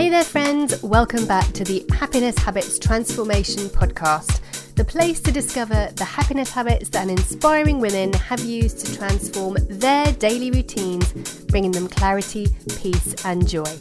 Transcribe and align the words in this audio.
Hey 0.00 0.08
there, 0.08 0.24
friends. 0.24 0.82
Welcome 0.82 1.26
back 1.26 1.52
to 1.52 1.62
the 1.62 1.84
Happiness 1.92 2.38
Habits 2.38 2.78
Transformation 2.78 3.64
Podcast, 3.68 4.40
the 4.74 4.82
place 4.82 5.20
to 5.20 5.30
discover 5.30 5.90
the 5.94 6.06
happiness 6.06 6.50
habits 6.50 6.88
that 6.88 7.10
inspiring 7.10 7.80
women 7.80 8.14
have 8.14 8.40
used 8.40 8.78
to 8.78 8.96
transform 8.96 9.58
their 9.68 10.10
daily 10.14 10.50
routines, 10.50 11.12
bringing 11.50 11.70
them 11.70 11.86
clarity, 11.86 12.48
peace, 12.78 13.14
and 13.26 13.46
joy. 13.46 13.76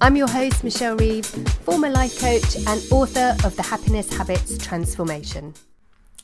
I'm 0.00 0.14
your 0.14 0.28
host, 0.28 0.62
Michelle 0.62 0.98
Reeves, 0.98 1.36
former 1.64 1.90
life 1.90 2.16
coach 2.20 2.54
and 2.68 2.80
author 2.92 3.34
of 3.44 3.56
The 3.56 3.64
Happiness 3.64 4.08
Habits 4.16 4.58
Transformation. 4.58 5.52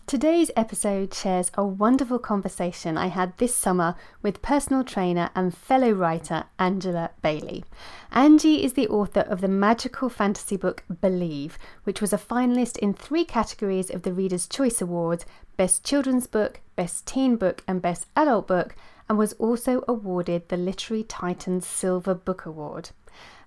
Today's 0.06 0.50
episode 0.56 1.14
shares 1.14 1.50
a 1.54 1.64
wonderful 1.64 2.18
conversation 2.18 2.98
I 2.98 3.06
had 3.06 3.38
this 3.38 3.56
summer 3.56 3.94
with 4.20 4.42
personal 4.42 4.84
trainer 4.84 5.30
and 5.34 5.56
fellow 5.56 5.90
writer 5.90 6.44
Angela 6.58 7.10
Bailey. 7.22 7.64
Angie 8.10 8.62
is 8.62 8.74
the 8.74 8.88
author 8.88 9.20
of 9.20 9.40
the 9.40 9.48
magical 9.48 10.10
fantasy 10.10 10.56
book 10.56 10.84
Believe, 11.00 11.56
which 11.84 12.02
was 12.02 12.12
a 12.12 12.18
finalist 12.18 12.76
in 12.78 12.92
three 12.92 13.24
categories 13.24 13.90
of 13.90 14.02
the 14.02 14.12
Reader's 14.12 14.46
Choice 14.46 14.82
Awards 14.82 15.24
Best 15.56 15.84
Children's 15.84 16.26
Book, 16.26 16.60
Best 16.76 17.06
Teen 17.06 17.36
Book, 17.36 17.62
and 17.66 17.80
Best 17.80 18.06
Adult 18.16 18.48
Book, 18.48 18.74
and 19.08 19.16
was 19.16 19.32
also 19.34 19.82
awarded 19.88 20.48
the 20.48 20.56
Literary 20.56 21.04
Titans 21.04 21.66
Silver 21.66 22.14
Book 22.14 22.44
Award. 22.44 22.90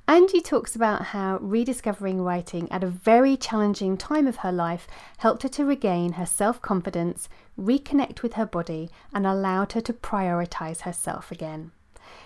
Angie 0.08 0.42
talks 0.42 0.76
about 0.76 1.02
how 1.06 1.40
rediscovering 1.42 2.22
writing 2.22 2.72
at 2.72 2.84
a 2.84 2.88
very 2.88 3.36
challenging 3.36 3.98
time 3.98 4.28
of 4.28 4.38
her 4.38 4.52
life 4.52 4.88
helped 5.18 5.42
her 5.42 5.50
to 5.50 5.66
regain 5.66 6.14
her 6.14 6.28
self 6.28 6.62
confidence, 6.62 7.28
reconnect 7.60 8.22
with 8.22 8.34
her 8.34 8.46
body, 8.46 8.92
and 9.12 9.26
allowed 9.26 9.72
her 9.72 9.82
to 9.82 9.94
prioritize 9.94 10.82
herself 10.82 11.32
again. 11.32 11.72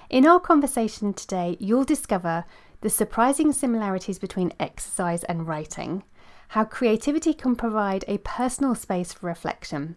In 0.09 0.25
our 0.25 0.41
conversation 0.41 1.13
today, 1.13 1.55
you'll 1.61 1.85
discover 1.85 2.43
the 2.81 2.89
surprising 2.89 3.53
similarities 3.53 4.19
between 4.19 4.51
exercise 4.59 5.23
and 5.23 5.47
writing, 5.47 6.03
how 6.49 6.65
creativity 6.65 7.33
can 7.33 7.55
provide 7.55 8.03
a 8.09 8.17
personal 8.19 8.75
space 8.75 9.13
for 9.13 9.27
reflection, 9.27 9.95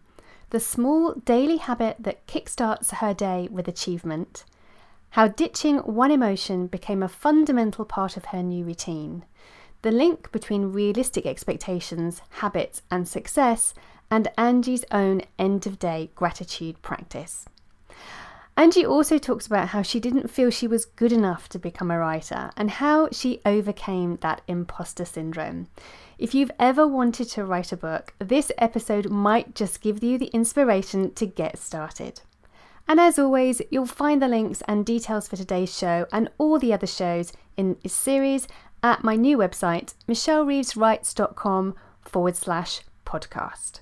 the 0.50 0.60
small 0.60 1.14
daily 1.14 1.56
habit 1.56 1.96
that 1.98 2.28
kickstarts 2.28 2.90
her 2.92 3.12
day 3.12 3.48
with 3.50 3.66
achievement 3.66 4.44
how 5.12 5.28
ditching 5.28 5.76
one 5.78 6.10
emotion 6.10 6.66
became 6.66 7.02
a 7.02 7.08
fundamental 7.08 7.84
part 7.84 8.16
of 8.16 8.26
her 8.26 8.42
new 8.42 8.64
routine, 8.64 9.24
the 9.82 9.90
link 9.90 10.32
between 10.32 10.72
realistic 10.72 11.26
expectations, 11.26 12.22
habits, 12.30 12.80
and 12.90 13.06
success, 13.06 13.74
and 14.10 14.28
Angie's 14.38 14.86
own 14.90 15.20
end 15.38 15.66
of 15.66 15.78
day 15.78 16.10
gratitude 16.14 16.80
practice. 16.80 17.46
Angie 18.56 18.86
also 18.86 19.18
talks 19.18 19.46
about 19.46 19.68
how 19.68 19.82
she 19.82 20.00
didn't 20.00 20.30
feel 20.30 20.50
she 20.50 20.66
was 20.66 20.86
good 20.86 21.12
enough 21.12 21.46
to 21.50 21.58
become 21.58 21.90
a 21.90 21.98
writer 21.98 22.50
and 22.56 22.70
how 22.70 23.10
she 23.10 23.40
overcame 23.44 24.16
that 24.22 24.40
imposter 24.48 25.04
syndrome. 25.04 25.68
If 26.18 26.34
you've 26.34 26.50
ever 26.58 26.86
wanted 26.86 27.28
to 27.30 27.44
write 27.44 27.72
a 27.72 27.76
book, 27.76 28.14
this 28.18 28.50
episode 28.56 29.10
might 29.10 29.54
just 29.54 29.82
give 29.82 30.02
you 30.02 30.16
the 30.16 30.26
inspiration 30.26 31.12
to 31.14 31.26
get 31.26 31.58
started. 31.58 32.22
And 32.92 33.00
as 33.00 33.18
always, 33.18 33.62
you'll 33.70 33.86
find 33.86 34.20
the 34.20 34.28
links 34.28 34.62
and 34.68 34.84
details 34.84 35.26
for 35.26 35.36
today's 35.36 35.74
show 35.74 36.06
and 36.12 36.28
all 36.36 36.58
the 36.58 36.74
other 36.74 36.86
shows 36.86 37.32
in 37.56 37.78
this 37.82 37.94
series 37.94 38.46
at 38.82 39.02
my 39.02 39.16
new 39.16 39.38
website, 39.38 39.94
michellereeveswrites.com 40.06 41.74
forward 42.02 42.36
slash 42.36 42.82
podcast. 43.06 43.80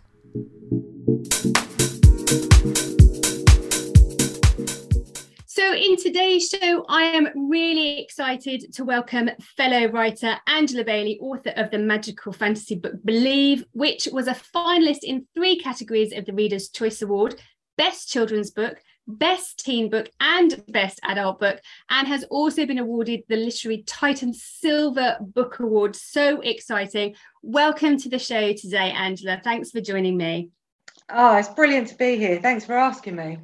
So, 5.46 5.74
in 5.74 5.96
today's 5.96 6.48
show, 6.48 6.84
I 6.88 7.02
am 7.02 7.50
really 7.50 8.00
excited 8.00 8.72
to 8.74 8.84
welcome 8.84 9.30
fellow 9.56 9.88
writer 9.88 10.36
Angela 10.46 10.84
Bailey, 10.84 11.18
author 11.20 11.50
of 11.56 11.72
the 11.72 11.78
magical 11.78 12.32
fantasy 12.32 12.76
book 12.76 12.94
Believe, 13.04 13.64
which 13.72 14.06
was 14.12 14.28
a 14.28 14.36
finalist 14.54 15.00
in 15.02 15.26
three 15.34 15.58
categories 15.58 16.12
of 16.12 16.26
the 16.26 16.32
Reader's 16.32 16.68
Choice 16.68 17.02
Award 17.02 17.42
Best 17.76 18.08
Children's 18.10 18.50
Book, 18.50 18.76
Best 19.06 19.64
Teen 19.64 19.90
Book 19.90 20.08
and 20.20 20.62
Best 20.68 21.00
Adult 21.02 21.40
Book, 21.40 21.60
and 21.88 22.06
has 22.06 22.24
also 22.24 22.66
been 22.66 22.78
awarded 22.78 23.22
the 23.28 23.36
Literary 23.36 23.82
Titan 23.86 24.32
Silver 24.32 25.16
Book 25.20 25.58
Award. 25.60 25.96
So 25.96 26.40
exciting. 26.40 27.14
Welcome 27.42 27.98
to 27.98 28.08
the 28.08 28.18
show 28.18 28.52
today, 28.52 28.90
Angela. 28.90 29.40
Thanks 29.42 29.70
for 29.70 29.80
joining 29.80 30.16
me. 30.16 30.50
Oh, 31.08 31.36
it's 31.36 31.48
brilliant 31.48 31.88
to 31.88 31.96
be 31.96 32.16
here. 32.16 32.40
Thanks 32.40 32.64
for 32.64 32.74
asking 32.74 33.16
me. 33.16 33.38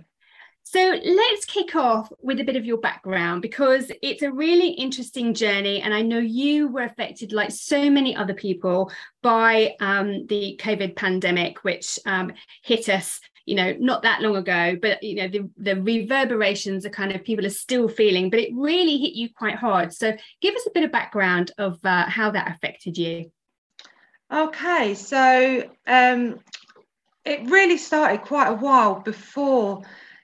So 0.69 0.81
let's 0.81 1.45
kick 1.45 1.77
off 1.77 2.13
with 2.21 2.41
a 2.41 2.45
bit 2.45 2.57
of 2.57 2.65
your 2.65 2.79
background 2.79 3.41
because 3.41 3.93
it's 4.03 4.23
a 4.23 4.33
really 4.33 4.71
interesting 4.71 5.33
journey. 5.33 5.81
And 5.81 5.95
I 5.95 6.03
know 6.03 6.19
you 6.19 6.67
were 6.67 6.83
affected, 6.83 7.33
like 7.33 7.53
so 7.53 7.89
many 7.89 8.17
other 8.17 8.35
people, 8.35 8.91
by 9.23 9.77
um, 9.79 10.27
the 10.27 10.59
COVID 10.61 10.97
pandemic, 10.97 11.63
which 11.63 12.01
um, 12.05 12.33
hit 12.63 12.89
us 12.89 13.21
you 13.47 13.55
know 13.55 13.75
not 13.79 14.03
that 14.03 14.21
long 14.21 14.37
ago 14.37 14.77
but 14.81 15.03
you 15.03 15.15
know 15.15 15.29
the, 15.29 15.49
the 15.57 15.81
reverberations 15.81 16.85
are 16.85 16.91
kind 16.91 17.13
of 17.13 17.25
people 17.25 17.47
are 17.47 17.51
still 17.51 17.89
feeling 17.89 18.29
but 18.29 18.41
it 18.41 18.51
really 18.55 18.99
hit 18.99 19.15
you 19.15 19.29
quite 19.33 19.57
hard. 19.57 19.93
So 19.93 20.15
give 20.43 20.55
us 20.55 20.67
a 20.67 20.71
bit 20.71 20.85
of 20.85 20.93
background 20.93 21.53
of 21.57 21.79
uh, 21.85 22.05
how 22.07 22.31
that 22.33 22.51
affected 22.51 22.99
you. 22.99 23.31
Okay 24.33 24.95
so 24.95 25.71
um 25.87 26.41
it 27.25 27.51
really 27.51 27.77
started 27.77 28.23
quite 28.23 28.49
a 28.49 28.55
while 28.55 29.01
before 29.01 29.83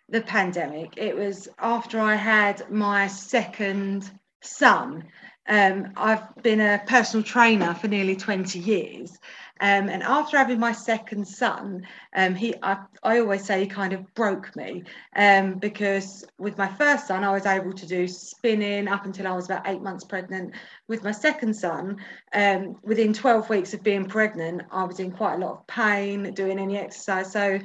the 0.08 0.20
pandemic. 0.20 0.94
It 0.96 1.16
was 1.16 1.48
after 1.58 1.98
i 1.98 2.14
had 2.14 2.70
my 2.70 3.06
second 3.08 4.10
son. 4.42 5.04
Um, 5.48 5.92
I've 5.96 6.36
been 6.42 6.60
a 6.60 6.82
personal 6.86 7.24
trainer 7.24 7.74
for 7.74 7.88
nearly 7.88 8.14
20 8.14 8.58
years. 8.58 9.18
Um, 9.60 9.88
and 9.88 10.02
after 10.02 10.36
having 10.36 10.58
my 10.58 10.72
second 10.72 11.26
son, 11.26 11.86
um, 12.16 12.34
he 12.34 12.54
I, 12.62 12.78
I, 13.02 13.20
always 13.20 13.44
say 13.44 13.60
he 13.60 13.66
kind 13.66 13.92
of 13.92 14.12
broke 14.14 14.54
me 14.56 14.84
um, 15.14 15.58
because 15.58 16.24
with 16.38 16.58
my 16.58 16.66
first 16.66 17.06
son, 17.06 17.22
I 17.22 17.30
was 17.30 17.46
able 17.46 17.72
to 17.72 17.86
do 17.86 18.08
spinning 18.08 18.88
up 18.88 19.04
until 19.04 19.28
I 19.28 19.32
was 19.32 19.46
about 19.46 19.68
eight 19.68 19.82
months 19.82 20.04
pregnant. 20.04 20.54
With 20.88 21.04
my 21.04 21.12
second 21.12 21.54
son, 21.54 21.98
um, 22.32 22.76
within 22.82 23.12
12 23.12 23.48
weeks 23.50 23.74
of 23.74 23.82
being 23.82 24.06
pregnant, 24.06 24.62
I 24.70 24.84
was 24.84 24.98
in 24.98 25.12
quite 25.12 25.34
a 25.34 25.38
lot 25.38 25.58
of 25.58 25.66
pain 25.66 26.34
doing 26.34 26.58
any 26.58 26.76
exercise. 26.76 27.30
So 27.30 27.60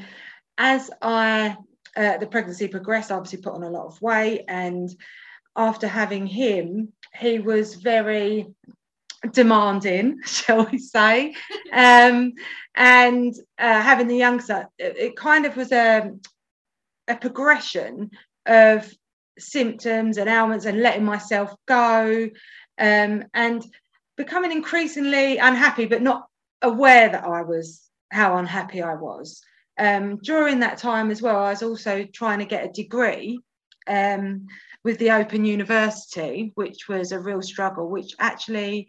as 0.57 0.91
I 1.01 1.55
uh, 1.95 2.17
the 2.17 2.27
pregnancy 2.27 2.67
progressed, 2.67 3.11
I 3.11 3.15
obviously 3.15 3.41
put 3.41 3.55
on 3.55 3.63
a 3.63 3.69
lot 3.69 3.87
of 3.87 4.01
weight 4.01 4.43
and 4.47 4.89
after 5.57 5.87
having 5.87 6.27
him, 6.27 6.93
he 7.19 7.39
was 7.39 7.73
very 7.73 8.53
demanding, 9.31 10.21
shall 10.25 10.65
we 10.65 10.77
say, 10.77 11.35
um, 11.71 12.33
and 12.75 13.33
uh, 13.57 13.81
having 13.81 14.07
the 14.07 14.17
youngster, 14.17 14.67
it, 14.77 14.97
it 14.97 15.15
kind 15.15 15.45
of 15.45 15.55
was 15.55 15.71
a, 15.71 16.11
a 17.07 17.15
progression 17.15 18.11
of 18.45 18.91
symptoms 19.39 20.17
and 20.17 20.29
ailments 20.29 20.65
and 20.65 20.81
letting 20.81 21.03
myself 21.03 21.55
go 21.67 22.29
um, 22.79 23.23
and 23.33 23.65
becoming 24.15 24.51
increasingly 24.51 25.37
unhappy, 25.37 25.85
but 25.85 26.01
not 26.01 26.27
aware 26.61 27.09
that 27.09 27.23
I 27.23 27.41
was 27.43 27.83
how 28.11 28.37
unhappy 28.37 28.81
I 28.81 28.95
was. 28.95 29.41
Um, 29.77 30.17
during 30.17 30.59
that 30.59 30.79
time 30.79 31.11
as 31.11 31.21
well, 31.21 31.37
I 31.37 31.49
was 31.49 31.61
also 31.61 32.05
trying 32.05 32.39
to 32.39 32.45
get 32.45 32.65
a 32.65 32.71
degree. 32.71 33.39
Um, 33.87 34.47
with 34.83 34.97
the 34.99 35.11
Open 35.11 35.45
University, 35.45 36.51
which 36.55 36.87
was 36.87 37.11
a 37.11 37.19
real 37.19 37.41
struggle, 37.41 37.89
which 37.89 38.15
actually 38.19 38.87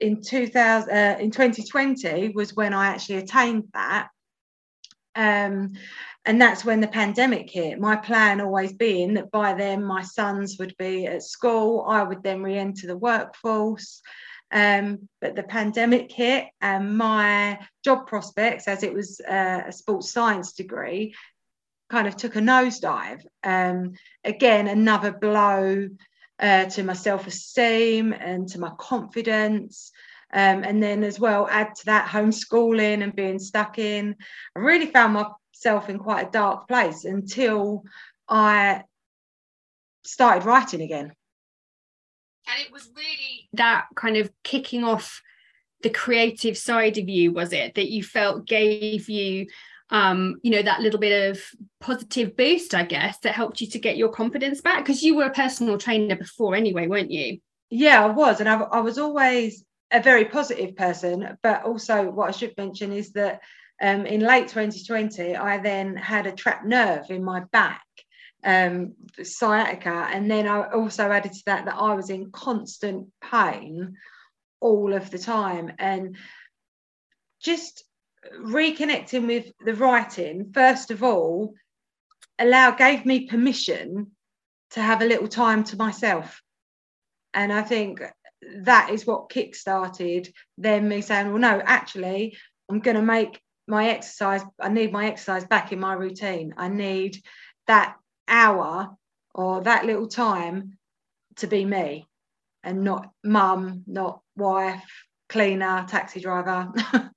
in 0.00 0.22
2000 0.22 0.90
uh, 0.90 1.18
in 1.20 1.30
2020 1.30 2.30
was 2.30 2.54
when 2.54 2.72
I 2.72 2.86
actually 2.86 3.18
attained 3.18 3.64
that. 3.74 4.08
Um, 5.14 5.72
and 6.24 6.40
that's 6.40 6.64
when 6.64 6.80
the 6.80 6.88
pandemic 6.88 7.50
hit. 7.50 7.80
My 7.80 7.96
plan 7.96 8.40
always 8.40 8.72
being 8.72 9.14
that 9.14 9.30
by 9.30 9.54
then 9.54 9.82
my 9.82 10.02
sons 10.02 10.58
would 10.58 10.76
be 10.78 11.06
at 11.06 11.22
school, 11.22 11.84
I 11.88 12.02
would 12.02 12.22
then 12.22 12.42
re-enter 12.42 12.86
the 12.86 12.96
workforce. 12.96 14.02
Um, 14.52 15.08
but 15.20 15.36
the 15.36 15.44
pandemic 15.44 16.10
hit, 16.10 16.46
and 16.60 16.98
my 16.98 17.58
job 17.84 18.06
prospects, 18.06 18.66
as 18.66 18.82
it 18.82 18.92
was 18.92 19.20
uh, 19.20 19.62
a 19.66 19.72
sports 19.72 20.12
science 20.12 20.52
degree, 20.52 21.14
kind 21.90 22.06
of 22.06 22.16
took 22.16 22.36
a 22.36 22.40
nosedive. 22.40 23.22
Um, 23.42 23.94
again, 24.24 24.68
another 24.68 25.12
blow 25.12 25.88
uh, 26.38 26.64
to 26.66 26.82
my 26.82 26.94
self 26.94 27.26
esteem 27.26 28.12
and 28.12 28.48
to 28.48 28.60
my 28.60 28.70
confidence. 28.78 29.92
Um, 30.32 30.62
and 30.62 30.80
then, 30.80 31.02
as 31.02 31.18
well, 31.18 31.48
add 31.50 31.74
to 31.74 31.86
that 31.86 32.08
homeschooling 32.08 33.02
and 33.02 33.14
being 33.14 33.40
stuck 33.40 33.78
in. 33.78 34.14
I 34.54 34.60
really 34.60 34.86
found 34.86 35.14
myself 35.14 35.88
in 35.88 35.98
quite 35.98 36.28
a 36.28 36.30
dark 36.30 36.68
place 36.68 37.04
until 37.04 37.82
I 38.28 38.84
started 40.04 40.46
writing 40.46 40.82
again. 40.82 41.12
And 42.46 42.66
it 42.66 42.72
was 42.72 42.88
really 42.94 43.48
that 43.54 43.86
kind 43.96 44.16
of 44.16 44.30
kicking 44.44 44.84
off 44.84 45.20
the 45.82 45.90
creative 45.90 46.56
side 46.56 46.98
of 46.98 47.08
you, 47.08 47.32
was 47.32 47.52
it, 47.52 47.74
that 47.74 47.90
you 47.90 48.04
felt 48.04 48.46
gave 48.46 49.08
you 49.08 49.46
um, 49.90 50.36
you 50.42 50.50
know, 50.50 50.62
that 50.62 50.80
little 50.80 51.00
bit 51.00 51.30
of 51.30 51.42
positive 51.80 52.36
boost, 52.36 52.74
I 52.74 52.84
guess, 52.84 53.18
that 53.20 53.34
helped 53.34 53.60
you 53.60 53.66
to 53.68 53.78
get 53.78 53.96
your 53.96 54.08
confidence 54.08 54.60
back? 54.60 54.84
Because 54.84 55.02
you 55.02 55.16
were 55.16 55.24
a 55.24 55.32
personal 55.32 55.78
trainer 55.78 56.16
before 56.16 56.54
anyway, 56.54 56.86
weren't 56.86 57.10
you? 57.10 57.38
Yeah, 57.70 58.04
I 58.04 58.08
was, 58.08 58.40
and 58.40 58.48
I, 58.48 58.60
I 58.60 58.80
was 58.80 58.98
always 58.98 59.64
a 59.90 60.02
very 60.02 60.24
positive 60.24 60.76
person. 60.76 61.36
But 61.42 61.64
also, 61.64 62.10
what 62.10 62.28
I 62.28 62.32
should 62.32 62.56
mention 62.56 62.92
is 62.92 63.12
that 63.12 63.40
um, 63.82 64.06
in 64.06 64.20
late 64.20 64.48
2020, 64.48 65.36
I 65.36 65.58
then 65.58 65.96
had 65.96 66.26
a 66.26 66.32
trapped 66.32 66.66
nerve 66.66 67.10
in 67.10 67.24
my 67.24 67.40
back, 67.52 67.82
um, 68.44 68.94
sciatica, 69.22 70.08
and 70.12 70.30
then 70.30 70.46
I 70.46 70.70
also 70.70 71.10
added 71.10 71.32
to 71.32 71.42
that 71.46 71.64
that 71.64 71.76
I 71.76 71.94
was 71.94 72.10
in 72.10 72.30
constant 72.30 73.08
pain 73.20 73.96
all 74.60 74.92
of 74.92 75.10
the 75.10 75.18
time, 75.18 75.72
and 75.78 76.16
just 77.42 77.84
reconnecting 78.38 79.26
with 79.26 79.52
the 79.64 79.74
writing 79.74 80.52
first 80.52 80.90
of 80.90 81.02
all 81.02 81.54
allow 82.38 82.70
gave 82.70 83.04
me 83.06 83.26
permission 83.26 84.10
to 84.70 84.80
have 84.80 85.02
a 85.02 85.06
little 85.06 85.28
time 85.28 85.64
to 85.64 85.76
myself. 85.76 86.42
And 87.34 87.52
i 87.52 87.62
think 87.62 88.02
that 88.62 88.90
is 88.90 89.06
what 89.06 89.30
kick 89.30 89.54
started 89.54 90.32
then 90.56 90.88
me 90.88 91.02
saying 91.02 91.28
well 91.28 91.38
no 91.38 91.60
actually 91.64 92.36
i'm 92.70 92.80
going 92.80 92.96
to 92.96 93.02
make 93.02 93.40
my 93.66 93.88
exercise 93.90 94.42
i 94.58 94.68
need 94.68 94.92
my 94.92 95.06
exercise 95.06 95.44
back 95.44 95.72
in 95.72 95.78
my 95.78 95.92
routine. 95.92 96.54
I 96.56 96.68
need 96.68 97.22
that 97.66 97.96
hour 98.26 98.96
or 99.34 99.62
that 99.62 99.84
little 99.84 100.08
time 100.08 100.78
to 101.36 101.46
be 101.46 101.64
me 101.64 102.06
and 102.64 102.82
not 102.82 103.10
mum 103.22 103.84
not 103.86 104.20
wife 104.36 104.84
cleaner 105.28 105.86
taxi 105.88 106.20
driver 106.20 106.72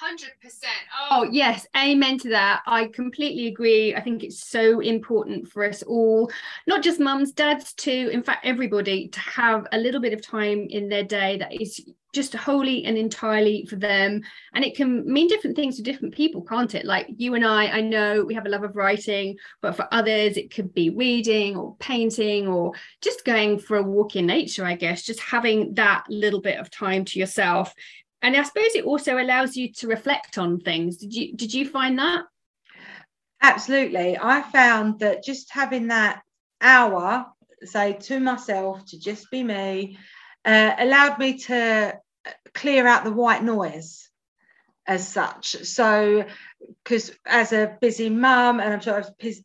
Hundred 0.00 0.30
percent. 0.42 0.72
Oh. 0.98 1.06
oh 1.10 1.22
yes, 1.30 1.66
amen 1.76 2.18
to 2.18 2.30
that. 2.30 2.62
I 2.66 2.86
completely 2.86 3.48
agree. 3.48 3.94
I 3.94 4.00
think 4.00 4.22
it's 4.22 4.44
so 4.44 4.80
important 4.80 5.48
for 5.48 5.64
us 5.64 5.82
all, 5.82 6.30
not 6.66 6.82
just 6.82 7.00
mums, 7.00 7.32
dads 7.32 7.72
too. 7.72 8.10
In 8.12 8.22
fact, 8.22 8.44
everybody 8.44 9.08
to 9.08 9.20
have 9.20 9.66
a 9.72 9.78
little 9.78 10.00
bit 10.00 10.12
of 10.12 10.22
time 10.22 10.66
in 10.70 10.88
their 10.88 11.04
day 11.04 11.38
that 11.38 11.60
is 11.60 11.88
just 12.14 12.34
wholly 12.34 12.84
and 12.84 12.96
entirely 12.96 13.66
for 13.66 13.76
them. 13.76 14.22
And 14.54 14.64
it 14.64 14.74
can 14.74 15.10
mean 15.10 15.28
different 15.28 15.56
things 15.56 15.76
to 15.76 15.82
different 15.82 16.14
people, 16.14 16.42
can't 16.42 16.74
it? 16.74 16.86
Like 16.86 17.06
you 17.16 17.34
and 17.34 17.44
I, 17.44 17.66
I 17.66 17.80
know 17.80 18.24
we 18.24 18.34
have 18.34 18.46
a 18.46 18.48
love 18.48 18.64
of 18.64 18.76
writing, 18.76 19.36
but 19.60 19.76
for 19.76 19.86
others, 19.92 20.36
it 20.36 20.52
could 20.52 20.72
be 20.72 20.90
reading 20.90 21.56
or 21.56 21.76
painting 21.78 22.48
or 22.48 22.72
just 23.02 23.24
going 23.24 23.58
for 23.58 23.76
a 23.76 23.82
walk 23.82 24.16
in 24.16 24.26
nature, 24.26 24.64
I 24.64 24.74
guess, 24.74 25.02
just 25.02 25.20
having 25.20 25.74
that 25.74 26.04
little 26.08 26.40
bit 26.40 26.58
of 26.58 26.70
time 26.70 27.04
to 27.06 27.18
yourself 27.18 27.74
and 28.22 28.36
I 28.36 28.42
suppose 28.42 28.74
it 28.74 28.84
also 28.84 29.18
allows 29.18 29.56
you 29.56 29.72
to 29.74 29.86
reflect 29.86 30.38
on 30.38 30.58
things. 30.60 30.96
Did 30.96 31.14
you 31.14 31.36
did 31.36 31.54
you 31.54 31.68
find 31.68 31.98
that? 31.98 32.24
Absolutely. 33.40 34.18
I 34.20 34.42
found 34.42 34.98
that 35.00 35.22
just 35.22 35.52
having 35.52 35.88
that 35.88 36.22
hour, 36.60 37.26
say 37.62 37.92
to 37.92 38.18
myself, 38.18 38.84
to 38.86 38.98
just 38.98 39.30
be 39.30 39.44
me, 39.44 39.96
uh, 40.44 40.74
allowed 40.78 41.18
me 41.18 41.38
to 41.38 41.96
clear 42.54 42.86
out 42.86 43.04
the 43.04 43.12
white 43.12 43.44
noise 43.44 44.10
as 44.88 45.06
such. 45.06 45.50
So, 45.64 46.24
because 46.82 47.12
as 47.24 47.52
a 47.52 47.76
busy 47.80 48.10
mum, 48.10 48.58
and 48.58 48.74
I'm 48.74 48.80
sure 48.80 49.04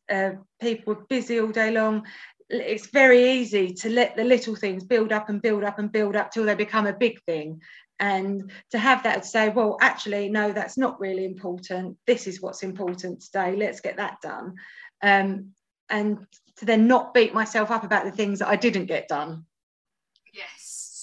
uh, 0.09 0.31
people 0.59 0.95
busy 1.07 1.39
all 1.39 1.49
day 1.49 1.69
long, 1.69 2.07
it's 2.49 2.87
very 2.87 3.33
easy 3.33 3.73
to 3.73 3.89
let 3.89 4.15
the 4.15 4.23
little 4.23 4.55
things 4.55 4.83
build 4.83 5.11
up 5.11 5.29
and 5.29 5.41
build 5.41 5.63
up 5.63 5.79
and 5.79 5.91
build 5.91 6.15
up 6.15 6.31
till 6.31 6.45
they 6.45 6.55
become 6.55 6.87
a 6.87 6.93
big 6.93 7.21
thing 7.23 7.61
and 8.03 8.51
to 8.69 8.77
have 8.77 9.01
that 9.03 9.23
to 9.23 9.27
say 9.27 9.47
well 9.47 9.77
actually 9.79 10.27
no 10.27 10.51
that's 10.51 10.77
not 10.77 10.99
really 10.99 11.23
important. 11.23 11.97
This 12.05 12.27
is 12.27 12.41
what's 12.41 12.61
important 12.61 13.21
today. 13.21 13.55
Let's 13.55 13.79
get 13.79 13.95
that 13.95 14.17
done. 14.21 14.55
Um, 15.01 15.53
and 15.89 16.25
to 16.57 16.65
then 16.65 16.87
not 16.87 17.13
beat 17.13 17.33
myself 17.33 17.71
up 17.71 17.83
about 17.83 18.05
the 18.05 18.11
things 18.11 18.39
that 18.39 18.47
i 18.47 18.55
didn't 18.55 18.85
get 18.85 19.07
done 19.07 19.45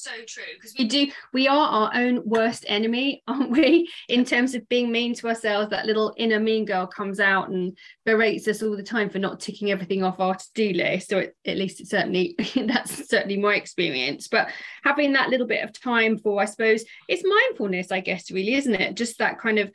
so 0.02 0.10
true 0.26 0.42
because 0.54 0.74
we 0.78 0.86
do 0.86 1.10
we 1.32 1.48
are 1.48 1.68
our 1.68 1.90
own 1.94 2.22
worst 2.24 2.64
enemy 2.68 3.22
aren't 3.28 3.50
we? 3.50 3.88
In 4.08 4.24
terms 4.24 4.54
of 4.54 4.68
being 4.68 4.90
mean 4.90 5.14
to 5.14 5.28
ourselves 5.28 5.70
that 5.70 5.86
little 5.86 6.14
inner 6.16 6.40
mean 6.40 6.64
girl 6.64 6.86
comes 6.86 7.20
out 7.20 7.48
and 7.48 7.76
berates 8.04 8.48
us 8.48 8.62
all 8.62 8.76
the 8.76 8.82
time 8.82 9.10
for 9.10 9.18
not 9.18 9.40
ticking 9.40 9.70
everything 9.70 10.02
off 10.02 10.20
our 10.20 10.34
to-do 10.34 10.72
list 10.72 11.12
or 11.12 11.32
at 11.44 11.56
least 11.56 11.80
it's 11.80 11.90
certainly 11.90 12.34
that's 12.66 13.08
certainly 13.08 13.36
my 13.36 13.54
experience. 13.54 14.28
But 14.28 14.50
having 14.84 15.12
that 15.12 15.30
little 15.30 15.46
bit 15.46 15.64
of 15.64 15.72
time 15.72 16.18
for 16.18 16.40
i 16.40 16.44
suppose 16.44 16.84
it's 17.08 17.24
mindfulness 17.24 17.92
i 17.92 18.00
guess 18.00 18.30
really 18.30 18.54
isn't 18.54 18.74
it? 18.74 18.96
Just 18.96 19.18
that 19.18 19.38
kind 19.38 19.58
of 19.58 19.70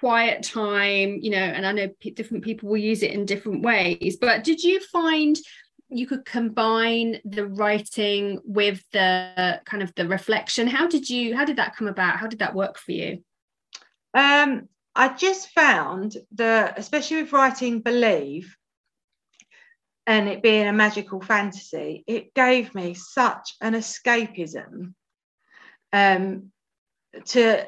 quiet 0.00 0.44
time 0.44 1.18
you 1.20 1.30
know 1.30 1.38
and 1.38 1.66
i 1.66 1.72
know 1.72 1.88
p- 1.98 2.12
different 2.12 2.44
people 2.44 2.68
will 2.68 2.76
use 2.76 3.02
it 3.02 3.12
in 3.12 3.26
different 3.26 3.62
ways. 3.62 4.16
But 4.20 4.44
did 4.44 4.62
you 4.62 4.80
find 4.80 5.36
you 5.90 6.06
could 6.06 6.24
combine 6.24 7.20
the 7.24 7.46
writing 7.46 8.40
with 8.44 8.82
the 8.92 9.60
kind 9.64 9.82
of 9.82 9.94
the 9.94 10.06
reflection. 10.06 10.66
How 10.66 10.86
did 10.86 11.08
you 11.08 11.34
how 11.34 11.44
did 11.44 11.56
that 11.56 11.76
come 11.76 11.88
about? 11.88 12.18
How 12.18 12.26
did 12.26 12.40
that 12.40 12.54
work 12.54 12.78
for 12.78 12.92
you? 12.92 13.22
Um 14.14 14.68
i 14.98 15.08
just 15.08 15.50
found 15.50 16.16
that 16.32 16.78
especially 16.78 17.22
with 17.22 17.32
writing 17.32 17.80
believe 17.80 18.56
and 20.06 20.28
it 20.28 20.42
being 20.42 20.66
a 20.66 20.72
magical 20.72 21.20
fantasy 21.20 22.04
it 22.06 22.34
gave 22.34 22.74
me 22.74 22.94
such 22.94 23.54
an 23.60 23.74
escapism 23.74 24.92
um 25.92 26.50
to 27.24 27.66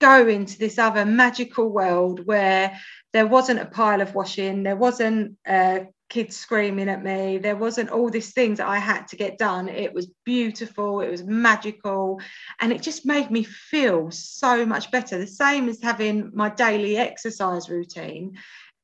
go 0.00 0.26
into 0.26 0.58
this 0.58 0.78
other 0.78 1.04
magical 1.04 1.68
world 1.68 2.26
where 2.26 2.76
there 3.12 3.26
wasn't 3.26 3.60
a 3.60 3.66
pile 3.66 4.00
of 4.00 4.14
washing 4.14 4.62
there 4.62 4.76
wasn't 4.76 5.36
a 5.46 5.86
kids 6.10 6.36
screaming 6.36 6.88
at 6.90 7.02
me. 7.02 7.38
There 7.38 7.56
wasn't 7.56 7.90
all 7.90 8.10
these 8.10 8.32
things 8.32 8.58
that 8.58 8.68
I 8.68 8.78
had 8.78 9.08
to 9.08 9.16
get 9.16 9.38
done. 9.38 9.68
It 9.68 9.94
was 9.94 10.10
beautiful, 10.24 11.00
it 11.00 11.10
was 11.10 11.24
magical, 11.24 12.20
and 12.60 12.72
it 12.72 12.82
just 12.82 13.06
made 13.06 13.30
me 13.30 13.44
feel 13.44 14.10
so 14.10 14.66
much 14.66 14.90
better. 14.90 15.16
The 15.16 15.26
same 15.26 15.68
as 15.68 15.80
having 15.82 16.30
my 16.34 16.50
daily 16.50 16.98
exercise 16.98 17.70
routine, 17.70 18.36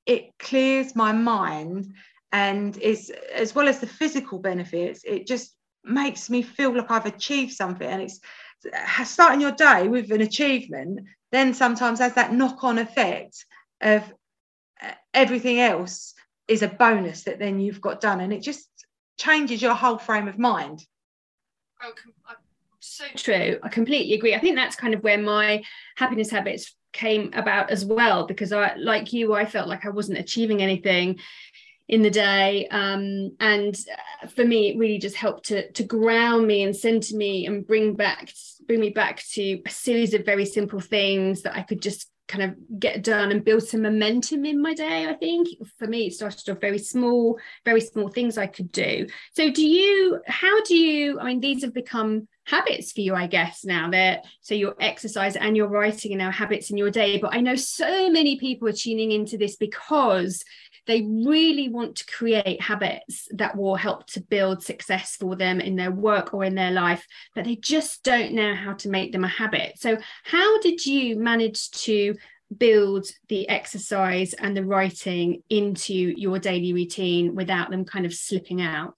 it 0.07 0.31
clears 0.39 0.97
my 0.97 1.13
mind 1.13 1.93
and 2.33 2.79
is 2.79 3.11
as 3.35 3.55
well 3.55 3.69
as 3.69 3.81
the 3.81 3.87
physical 3.87 4.39
benefits, 4.39 5.03
it 5.05 5.27
just 5.27 5.57
makes 5.85 6.31
me 6.31 6.43
feel 6.43 6.75
like 6.75 6.91
I've 6.91 7.07
achieved 7.07 7.53
something. 7.53 7.89
And 7.89 8.03
it's 8.03 8.21
starting 9.05 9.41
your 9.41 9.53
day 9.53 9.89
with 9.89 10.11
an 10.11 10.21
achievement, 10.21 11.01
then 11.33 11.55
sometimes 11.55 11.99
has 11.99 12.15
that 12.15 12.33
knock 12.33 12.63
on 12.65 12.79
effect 12.79 13.45
of 13.81 14.03
uh, 14.83 14.93
everything 15.15 15.61
else 15.61 16.15
is 16.49 16.63
a 16.63 16.69
bonus 16.69 17.25
that 17.25 17.39
then 17.39 17.61
you've 17.61 17.81
got 17.81 18.01
done 18.01 18.21
and 18.21 18.33
it 18.33 18.41
just 18.41 18.69
changes 19.19 19.61
your 19.61 19.75
whole 19.75 19.99
frame 19.99 20.29
of 20.29 20.39
mind. 20.39 20.85
Oh, 21.83 21.93
so 22.81 23.05
true. 23.17 23.59
I 23.63 23.69
completely 23.69 24.15
agree. 24.15 24.35
I 24.35 24.39
think 24.39 24.57
that's 24.57 24.77
kind 24.77 24.95
of 24.95 25.03
where 25.03 25.19
my 25.19 25.63
happiness 25.97 26.31
habits 26.31 26.75
came 26.97 27.31
about 27.35 27.71
as 27.71 27.85
well 27.85 28.27
because 28.27 28.53
i 28.53 28.75
like 28.77 29.13
you 29.13 29.35
i 29.35 29.45
felt 29.45 29.69
like 29.69 29.85
i 29.85 29.91
wasn't 29.91 30.19
achieving 30.19 30.63
anything 30.63 31.19
in 31.89 32.03
the 32.03 32.11
day 32.11 32.67
um, 32.69 33.37
and 33.39 33.79
for 34.35 34.45
me 34.45 34.71
it 34.71 34.79
really 34.79 34.99
just 34.99 35.15
helped 35.15 35.45
to 35.47 35.71
to 35.73 35.85
ground 35.85 36.47
me 36.47 36.63
and 36.63 36.75
center 36.75 37.15
me 37.15 37.47
and 37.47 37.67
bring 37.67 37.95
back 37.95 38.33
bring 38.67 38.81
me 38.81 38.91
back 38.91 39.23
to 39.31 39.61
a 39.67 39.71
series 39.71 40.15
of 40.15 40.25
very 40.25 40.47
simple 40.47 40.81
things 40.81 41.43
that 41.43 41.55
i 41.55 41.63
could 41.63 41.83
just 41.83 42.09
kind 42.29 42.45
of 42.45 42.81
get 42.81 43.03
done 43.05 43.31
and 43.31 43.45
build 43.45 43.63
some 43.63 43.83
momentum 43.83 44.45
in 44.45 44.61
my 44.61 44.75
day 44.75 45.07
i 45.09 45.15
think. 45.15 45.49
For 45.79 45.87
me 45.87 46.07
it 46.07 46.15
started 46.15 46.49
off 46.51 46.61
very 46.61 46.79
small 46.79 47.39
very 47.65 47.81
small 47.81 48.09
things 48.09 48.39
i 48.39 48.47
could 48.47 48.73
do. 48.73 49.07
So 49.35 49.51
do 49.51 49.67
you 49.67 50.21
how 50.27 50.63
do 50.65 50.77
you 50.77 51.21
i 51.21 51.25
mean 51.25 51.41
these 51.41 51.63
have 51.63 51.75
become 51.75 52.29
habits 52.47 52.93
for 52.93 53.01
you 53.01 53.13
i 53.13 53.27
guess 53.27 53.65
now 53.65 53.91
that 53.91 54.25
so 54.41 54.55
your 54.55 54.77
exercise 54.79 55.35
and 55.35 55.57
your 55.57 55.67
writing 55.67 56.15
are 56.15 56.19
now 56.19 56.31
habits 56.31 56.71
in 56.71 56.77
your 56.77 56.91
day. 56.91 57.19
But 57.19 57.35
i 57.35 57.41
know 57.41 57.57
so 57.57 58.11
many 58.11 58.39
people 58.39 58.69
are 58.69 58.73
tuning 58.73 59.13
into 59.13 59.37
this 59.37 59.57
because 59.57 60.45
they 60.87 61.03
really 61.03 61.69
want 61.69 61.97
to 61.97 62.07
create 62.07 62.61
habits 62.61 63.29
that 63.33 63.57
will 63.57 63.77
help 63.77 64.07
to 64.09 64.21
build 64.21 64.63
success 64.63 65.17
for 65.17 65.37
them 65.37 65.61
in 65.61 65.77
their 65.77 65.91
work 65.91 66.33
or 66.33 66.45
in 66.45 66.55
their 66.55 66.71
life, 66.71 67.07
but 67.35 67.45
they 67.45 67.57
just 67.57 68.03
don't 68.03 68.33
know 68.33 68.55
how 68.55 68.75
to 68.75 68.89
make 68.89 69.13
them 69.13 69.25
a 69.25 69.29
habit. 69.29 69.79
So, 69.79 69.99
how 70.25 70.61
did 70.61 70.85
you 70.87 71.17
manage 71.17 71.71
to 71.83 72.15
build 72.57 73.07
the 73.29 73.49
exercise 73.49 74.33
and 74.33 74.57
the 74.57 74.65
writing 74.65 75.43
into 75.51 75.95
your 75.95 76.39
daily 76.39 76.73
routine 76.73 77.35
without 77.35 77.71
them 77.71 77.85
kind 77.85 78.07
of 78.07 78.15
slipping 78.15 78.63
out? 78.63 78.95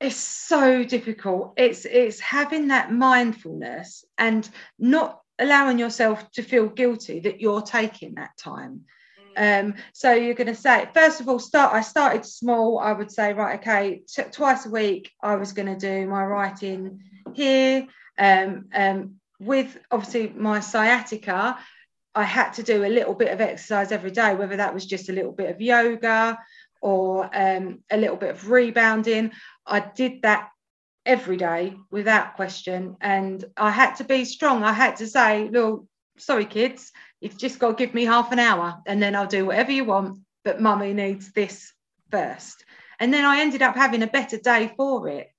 It's 0.00 0.16
so 0.16 0.84
difficult. 0.84 1.54
It's 1.56 1.84
it's 1.84 2.20
having 2.20 2.68
that 2.68 2.92
mindfulness 2.92 4.04
and 4.16 4.48
not 4.78 5.20
allowing 5.38 5.78
yourself 5.78 6.30
to 6.32 6.42
feel 6.42 6.68
guilty 6.68 7.20
that 7.20 7.40
you're 7.40 7.62
taking 7.62 8.14
that 8.14 8.36
time 8.36 8.84
um, 9.38 9.74
so 9.92 10.12
you're 10.12 10.34
going 10.34 10.48
to 10.48 10.54
say, 10.54 10.88
first 10.92 11.20
of 11.20 11.28
all, 11.28 11.38
start. 11.38 11.72
I 11.72 11.80
started 11.80 12.26
small. 12.26 12.78
I 12.78 12.92
would 12.92 13.10
say, 13.10 13.32
right, 13.32 13.58
okay, 13.60 14.02
t- 14.06 14.22
twice 14.32 14.66
a 14.66 14.70
week, 14.70 15.12
I 15.22 15.36
was 15.36 15.52
going 15.52 15.68
to 15.68 15.76
do 15.76 16.06
my 16.08 16.24
writing 16.24 17.00
here. 17.34 17.86
Um, 18.18 18.66
um, 18.74 19.14
with 19.40 19.78
obviously 19.90 20.32
my 20.36 20.58
sciatica, 20.58 21.56
I 22.14 22.24
had 22.24 22.50
to 22.54 22.64
do 22.64 22.84
a 22.84 22.88
little 22.88 23.14
bit 23.14 23.32
of 23.32 23.40
exercise 23.40 23.92
every 23.92 24.10
day, 24.10 24.34
whether 24.34 24.56
that 24.56 24.74
was 24.74 24.84
just 24.84 25.08
a 25.08 25.12
little 25.12 25.32
bit 25.32 25.50
of 25.50 25.60
yoga 25.60 26.38
or 26.82 27.30
um, 27.32 27.84
a 27.90 27.96
little 27.96 28.16
bit 28.16 28.30
of 28.30 28.50
rebounding. 28.50 29.30
I 29.64 29.80
did 29.80 30.22
that 30.22 30.48
every 31.06 31.36
day 31.36 31.76
without 31.90 32.34
question. 32.34 32.96
And 33.00 33.44
I 33.56 33.70
had 33.70 33.94
to 33.96 34.04
be 34.04 34.24
strong. 34.24 34.64
I 34.64 34.72
had 34.72 34.96
to 34.96 35.06
say, 35.06 35.48
look, 35.48 35.86
sorry, 36.18 36.44
kids, 36.44 36.92
you've 37.20 37.38
just 37.38 37.58
got 37.58 37.76
to 37.76 37.86
give 37.86 37.94
me 37.94 38.04
half 38.04 38.32
an 38.32 38.38
hour 38.38 38.80
and 38.86 39.02
then 39.02 39.14
I'll 39.14 39.26
do 39.26 39.46
whatever 39.46 39.72
you 39.72 39.84
want. 39.84 40.18
But 40.44 40.60
mummy 40.60 40.92
needs 40.92 41.32
this 41.32 41.72
first. 42.10 42.64
And 43.00 43.12
then 43.12 43.24
I 43.24 43.40
ended 43.40 43.62
up 43.62 43.76
having 43.76 44.02
a 44.02 44.06
better 44.06 44.38
day 44.38 44.72
for 44.76 45.08
it. 45.08 45.30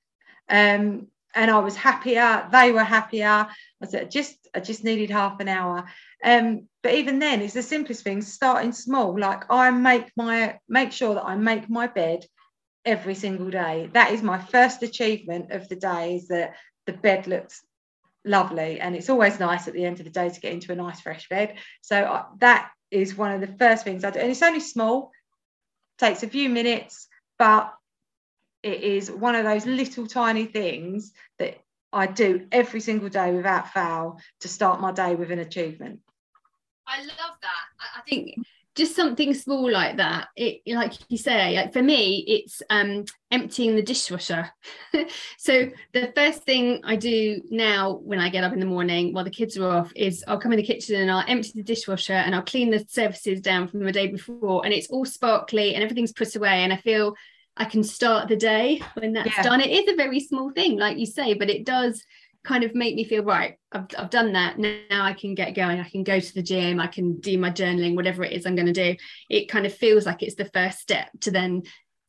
Um, 0.49 1.07
and 1.35 1.51
I 1.51 1.59
was 1.59 1.75
happier. 1.75 2.47
They 2.51 2.71
were 2.71 2.83
happier. 2.83 3.47
I 3.81 3.85
said, 3.87 4.03
I 4.03 4.05
just 4.05 4.35
I 4.53 4.59
just 4.59 4.83
needed 4.83 5.09
half 5.09 5.39
an 5.39 5.47
hour. 5.47 5.85
Um, 6.23 6.67
but 6.81 6.95
even 6.95 7.19
then, 7.19 7.41
it's 7.41 7.53
the 7.53 7.63
simplest 7.63 8.03
thing. 8.03 8.21
Starting 8.21 8.71
small, 8.71 9.17
like 9.17 9.43
I 9.49 9.69
make 9.71 10.11
my 10.17 10.59
make 10.67 10.91
sure 10.91 11.13
that 11.13 11.25
I 11.25 11.35
make 11.35 11.69
my 11.69 11.87
bed 11.87 12.25
every 12.83 13.15
single 13.15 13.49
day. 13.49 13.89
That 13.93 14.11
is 14.11 14.23
my 14.23 14.39
first 14.39 14.81
achievement 14.81 15.51
of 15.51 15.69
the 15.69 15.75
day. 15.75 16.15
Is 16.15 16.27
that 16.29 16.55
the 16.87 16.93
bed 16.93 17.27
looks 17.27 17.61
lovely, 18.25 18.79
and 18.79 18.95
it's 18.95 19.09
always 19.09 19.39
nice 19.39 19.67
at 19.67 19.73
the 19.73 19.85
end 19.85 19.99
of 19.99 20.05
the 20.05 20.11
day 20.11 20.29
to 20.29 20.39
get 20.39 20.53
into 20.53 20.71
a 20.71 20.75
nice 20.75 21.01
fresh 21.01 21.27
bed. 21.29 21.57
So 21.81 21.97
uh, 21.97 22.25
that 22.39 22.71
is 22.91 23.15
one 23.15 23.31
of 23.31 23.41
the 23.41 23.55
first 23.57 23.83
things 23.83 24.03
I 24.03 24.11
do, 24.11 24.19
and 24.19 24.31
it's 24.31 24.43
only 24.43 24.59
small. 24.59 25.11
Takes 25.97 26.23
a 26.23 26.29
few 26.29 26.49
minutes, 26.49 27.07
but 27.37 27.73
it 28.63 28.81
is 28.81 29.11
one 29.11 29.35
of 29.35 29.43
those 29.43 29.65
little 29.65 30.07
tiny 30.07 30.45
things 30.45 31.11
that 31.39 31.59
I 31.91 32.07
do 32.07 32.47
every 32.51 32.79
single 32.81 33.09
day 33.09 33.33
without 33.33 33.73
fail 33.73 34.19
to 34.41 34.47
start 34.47 34.79
my 34.79 34.91
day 34.91 35.15
with 35.15 35.31
an 35.31 35.39
achievement. 35.39 35.99
I 36.87 37.01
love 37.01 37.35
that. 37.41 37.97
I 37.97 38.01
think 38.07 38.35
just 38.79 38.95
something 38.95 39.33
small 39.33 39.69
like 39.69 39.97
that 39.97 40.29
it 40.35 40.61
like 40.67 40.93
you 41.09 41.17
say 41.17 41.55
like 41.55 41.73
for 41.73 41.83
me 41.83 42.23
it's 42.27 42.61
um 42.69 43.03
emptying 43.31 43.75
the 43.75 43.81
dishwasher 43.81 44.49
so 45.37 45.69
the 45.93 46.11
first 46.15 46.43
thing 46.43 46.79
i 46.83 46.95
do 46.95 47.41
now 47.49 47.99
when 48.03 48.19
i 48.19 48.29
get 48.29 48.43
up 48.43 48.53
in 48.53 48.59
the 48.59 48.65
morning 48.65 49.13
while 49.13 49.23
the 49.23 49.29
kids 49.29 49.57
are 49.57 49.69
off 49.69 49.91
is 49.95 50.23
i'll 50.27 50.39
come 50.39 50.53
in 50.53 50.57
the 50.57 50.63
kitchen 50.63 51.01
and 51.01 51.11
i'll 51.11 51.25
empty 51.27 51.51
the 51.53 51.63
dishwasher 51.63 52.13
and 52.13 52.33
i'll 52.33 52.41
clean 52.41 52.71
the 52.71 52.83
surfaces 52.87 53.41
down 53.41 53.67
from 53.67 53.83
the 53.83 53.91
day 53.91 54.07
before 54.07 54.63
and 54.63 54.73
it's 54.73 54.89
all 54.89 55.05
sparkly 55.05 55.75
and 55.75 55.83
everything's 55.83 56.13
put 56.13 56.35
away 56.35 56.63
and 56.63 56.73
i 56.73 56.77
feel 56.77 57.13
I 57.57 57.65
can 57.65 57.83
start 57.83 58.29
the 58.29 58.37
day 58.37 58.81
when 58.93 59.11
that's 59.11 59.35
yeah. 59.35 59.43
done. 59.43 59.59
It 59.59 59.69
is 59.69 59.91
a 59.91 59.97
very 59.97 60.21
small 60.21 60.49
thing, 60.51 60.77
like 60.77 60.97
you 60.97 61.05
say, 61.05 61.33
but 61.33 61.49
it 61.49 61.65
does 61.65 62.01
kind 62.43 62.63
of 62.63 62.73
make 62.73 62.95
me 62.95 63.03
feel 63.03 63.23
right. 63.23 63.55
I've, 63.71 63.87
I've 63.97 64.09
done 64.09 64.33
that. 64.33 64.57
Now 64.57 65.03
I 65.03 65.13
can 65.13 65.35
get 65.35 65.55
going. 65.55 65.79
I 65.79 65.89
can 65.89 66.03
go 66.03 66.19
to 66.19 66.33
the 66.33 66.41
gym. 66.41 66.79
I 66.79 66.87
can 66.87 67.19
do 67.19 67.37
my 67.37 67.51
journaling, 67.51 67.95
whatever 67.95 68.23
it 68.23 68.33
is 68.33 68.45
I'm 68.45 68.55
going 68.55 68.71
to 68.71 68.73
do. 68.73 68.95
It 69.29 69.49
kind 69.49 69.65
of 69.65 69.73
feels 69.73 70.05
like 70.05 70.23
it's 70.23 70.35
the 70.35 70.45
first 70.45 70.79
step 70.79 71.09
to 71.21 71.31
then 71.31 71.63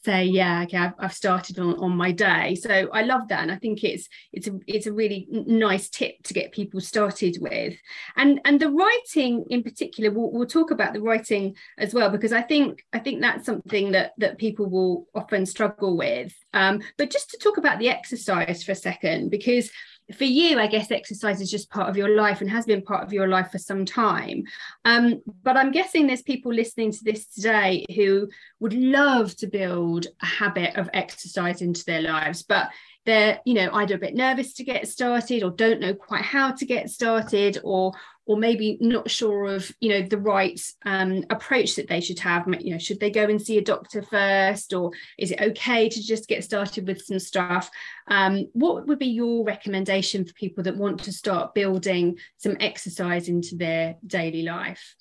say 0.05 0.25
yeah 0.25 0.63
okay 0.63 0.79
I've, 0.79 0.95
I've, 0.99 1.13
started 1.13 1.59
on, 1.59 1.75
on 1.79 1.97
my 1.97 2.11
day 2.11 2.55
so 2.55 2.89
i 2.93 3.03
love 3.03 3.29
that 3.29 3.43
and 3.43 3.53
i 3.53 3.57
think 3.57 3.85
it's 3.85 4.09
it's 4.33 4.47
a 4.47 4.59
it's 4.67 4.87
a 4.87 4.93
really 4.93 5.27
nice 5.31 5.91
tip 5.91 6.23
to 6.25 6.35
get 6.35 6.53
people 6.53 6.81
started 6.81 7.37
with 7.41 7.75
and 8.17 8.41
and 8.45 8.59
the 8.59 8.71
writing 8.71 9.45
in 9.51 9.63
particular 9.63 10.11
we'll, 10.11 10.31
we'll 10.31 10.47
talk 10.47 10.71
about 10.71 10.95
the 10.95 11.03
writing 11.03 11.55
as 11.79 11.93
well 11.93 12.09
because 12.09 12.33
i 12.33 12.41
think 12.41 12.83
i 12.93 12.99
think 12.99 13.21
that's 13.21 13.45
something 13.45 13.93
that 13.93 14.13
that 14.17 14.39
people 14.39 14.67
will 14.67 15.07
often 15.15 15.45
struggle 15.45 15.97
with 15.97 16.35
um, 16.53 16.81
but 16.97 17.11
just 17.11 17.31
to 17.31 17.39
talk 17.39 17.59
about 17.59 17.79
the 17.79 17.89
exercise 17.89 18.65
for 18.65 18.73
a 18.73 18.77
second 18.77 19.31
because 19.31 19.71
for 20.15 20.25
you, 20.25 20.59
I 20.59 20.67
guess 20.67 20.91
exercise 20.91 21.41
is 21.41 21.51
just 21.51 21.71
part 21.71 21.89
of 21.89 21.97
your 21.97 22.17
life 22.17 22.41
and 22.41 22.51
has 22.51 22.67
been 22.67 22.83
part 22.83 23.05
of 23.05 23.13
your 23.13 23.29
life 23.29 23.51
for 23.51 23.59
some 23.59 23.85
time. 23.85 24.45
Um, 24.85 25.23
but 25.43 25.57
I'm 25.57 25.71
guessing 25.71 26.07
there's 26.07 26.23
people 26.23 26.53
listening 26.53 26.93
to 26.93 27.05
this 27.05 27.27
today 27.27 27.85
who 27.95 28.29
would 28.61 28.75
love 28.75 29.37
to 29.37 29.47
build 29.47 30.07
a 30.23 30.27
habit 30.27 30.77
of 30.77 30.91
exercise 30.93 31.63
into 31.63 31.85
their 31.85 32.03
lives, 32.03 32.43
but 32.43 32.71
they're 33.07 33.41
you 33.47 33.55
know 33.55 33.71
either 33.73 33.95
a 33.95 33.99
bit 33.99 34.15
nervous 34.15 34.53
to 34.53 34.65
get 34.65 34.87
started 34.87 35.43
or 35.43 35.51
don't 35.51 35.81
know 35.81 35.95
quite 35.95 36.23
how 36.23 36.53
to 36.53 36.67
get 36.67 36.91
started 36.91 37.59
or 37.65 37.93
or 38.31 38.37
maybe 38.37 38.79
not 38.81 39.11
sure 39.11 39.47
of 39.47 39.75
you 39.81 39.89
know 39.89 40.07
the 40.07 40.17
right 40.17 40.61
um, 40.87 41.25
approach 41.31 41.75
that 41.75 41.89
they 41.89 42.01
should 42.01 42.21
have. 42.21 42.47
You 42.61 42.75
know 42.75 42.79
should 42.79 43.01
they 43.01 43.11
go 43.11 43.25
and 43.25 43.43
see 43.43 43.59
a 43.59 43.61
doctor 43.61 44.03
first 44.03 44.73
or 44.73 44.93
is 45.19 45.33
it 45.33 45.41
okay 45.41 45.89
to 45.89 46.01
just 46.01 46.29
get 46.29 46.45
started 46.45 46.87
with 46.87 47.03
some 47.03 47.19
stuff? 47.19 47.69
Um, 48.07 48.47
what 48.53 48.87
would 48.87 49.01
be 49.01 49.09
your 49.09 49.45
recommendation 49.45 50.25
for 50.25 50.33
people 50.35 50.63
that 50.63 50.77
want 50.77 51.01
to 51.01 51.13
start 51.13 51.55
building 51.55 52.19
some 52.37 52.57
exercise 52.61 53.29
into 53.29 53.57
their 53.57 53.97
daily 54.07 54.43
life 54.43 54.95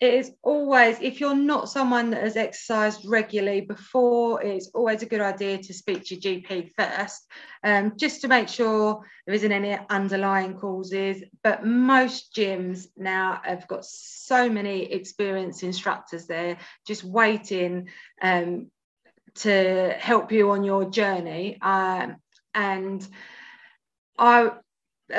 it 0.00 0.14
is 0.14 0.32
always 0.42 0.96
if 1.00 1.20
you're 1.20 1.34
not 1.34 1.68
someone 1.68 2.10
that 2.10 2.22
has 2.22 2.36
exercised 2.36 3.04
regularly 3.04 3.60
before 3.60 4.42
it's 4.42 4.70
always 4.74 5.02
a 5.02 5.06
good 5.06 5.20
idea 5.20 5.58
to 5.58 5.74
speak 5.74 6.04
to 6.04 6.14
your 6.14 6.40
gp 6.40 6.70
first 6.76 7.26
um, 7.64 7.94
just 7.96 8.20
to 8.20 8.28
make 8.28 8.48
sure 8.48 9.04
there 9.26 9.34
isn't 9.34 9.50
any 9.50 9.76
underlying 9.90 10.54
causes. 10.54 11.22
But 11.42 11.66
most 11.66 12.32
gyms 12.34 12.86
now 12.96 13.40
have 13.44 13.66
got 13.66 13.84
so 13.84 14.48
many 14.48 14.84
experienced 14.84 15.64
instructors 15.64 16.26
there 16.26 16.58
just 16.86 17.02
waiting 17.02 17.88
um, 18.22 18.70
to 19.36 19.94
help 19.98 20.32
you 20.32 20.50
on 20.50 20.64
your 20.64 20.90
journey 20.90 21.58
um, 21.62 22.16
and 22.54 23.06
i 24.18 24.50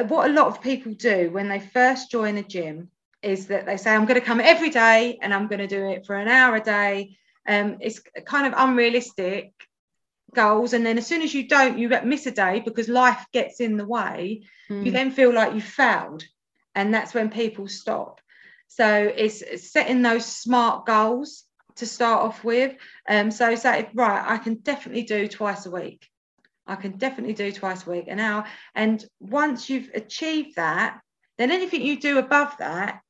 what 0.07 0.29
a 0.29 0.33
lot 0.33 0.47
of 0.47 0.61
people 0.61 0.93
do 0.93 1.29
when 1.31 1.47
they 1.47 1.59
first 1.59 2.11
join 2.11 2.37
a 2.37 2.43
gym 2.43 2.89
is 3.21 3.47
that 3.47 3.65
they 3.65 3.77
say, 3.77 3.91
I'm 3.93 4.05
going 4.05 4.19
to 4.19 4.25
come 4.25 4.39
every 4.39 4.69
day 4.69 5.17
and 5.21 5.33
I'm 5.33 5.47
going 5.47 5.59
to 5.59 5.67
do 5.67 5.89
it 5.89 6.05
for 6.05 6.15
an 6.15 6.27
hour 6.27 6.55
a 6.55 6.61
day. 6.61 7.17
Um, 7.47 7.77
it's 7.81 7.99
kind 8.25 8.47
of 8.47 8.53
unrealistic 8.55 9.53
goals. 10.33 10.73
And 10.73 10.85
then 10.85 10.97
as 10.97 11.07
soon 11.07 11.21
as 11.21 11.33
you 11.33 11.47
don't, 11.47 11.77
you 11.77 11.89
miss 12.03 12.25
a 12.25 12.31
day 12.31 12.61
because 12.63 12.87
life 12.87 13.25
gets 13.33 13.59
in 13.59 13.77
the 13.77 13.85
way, 13.85 14.43
mm. 14.69 14.85
you 14.85 14.91
then 14.91 15.11
feel 15.11 15.33
like 15.33 15.53
you 15.53 15.61
failed. 15.61 16.23
And 16.75 16.93
that's 16.93 17.13
when 17.13 17.29
people 17.29 17.67
stop. 17.67 18.21
So 18.67 19.11
it's 19.15 19.69
setting 19.69 20.01
those 20.01 20.25
smart 20.25 20.85
goals 20.85 21.43
to 21.77 21.85
start 21.85 22.21
off 22.21 22.43
with. 22.43 22.75
Um, 23.07 23.31
so 23.31 23.55
say, 23.55 23.89
right, 23.93 24.23
I 24.25 24.37
can 24.37 24.55
definitely 24.55 25.03
do 25.03 25.27
twice 25.27 25.65
a 25.65 25.71
week. 25.71 26.07
I 26.67 26.75
can 26.75 26.91
definitely 26.97 27.33
do 27.33 27.51
twice 27.51 27.87
a 27.87 27.89
week 27.89 28.05
an 28.07 28.19
hour. 28.19 28.45
And 28.75 29.03
once 29.19 29.69
you've 29.69 29.89
achieved 29.95 30.55
that, 30.57 30.99
then 31.39 31.51
anything 31.51 31.81
you 31.81 31.99
do 31.99 32.19
above 32.19 32.55
that 32.59 33.01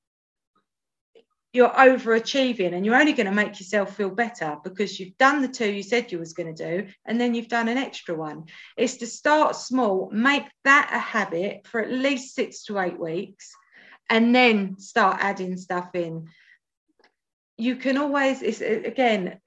you're 1.51 1.69
overachieving 1.69 2.73
and 2.73 2.85
you're 2.85 2.99
only 2.99 3.13
going 3.13 3.25
to 3.25 3.31
make 3.31 3.59
yourself 3.59 3.95
feel 3.95 4.09
better 4.11 4.57
because 4.63 4.99
you've 4.99 5.17
done 5.17 5.41
the 5.41 5.47
two 5.47 5.71
you 5.71 5.81
said 5.81 6.11
you 6.11 6.19
was 6.19 6.33
going 6.33 6.53
to 6.53 6.81
do 6.81 6.87
and 7.05 7.19
then 7.19 7.33
you've 7.33 7.47
done 7.47 7.67
an 7.67 7.77
extra 7.77 8.15
one. 8.15 8.45
It's 8.77 8.97
to 8.97 9.07
start 9.07 9.55
small 9.55 10.09
make 10.11 10.43
that 10.63 10.91
a 10.93 10.99
habit 10.99 11.65
for 11.65 11.81
at 11.81 11.91
least 11.91 12.35
six 12.35 12.63
to 12.65 12.77
eight 12.79 12.99
weeks 12.99 13.51
and 14.09 14.33
then 14.33 14.77
start 14.77 15.17
adding 15.21 15.57
stuff 15.57 15.89
in. 15.95 16.27
You 17.57 17.75
can 17.77 17.97
always 17.97 18.43
it's 18.43 18.61
again 18.61 19.39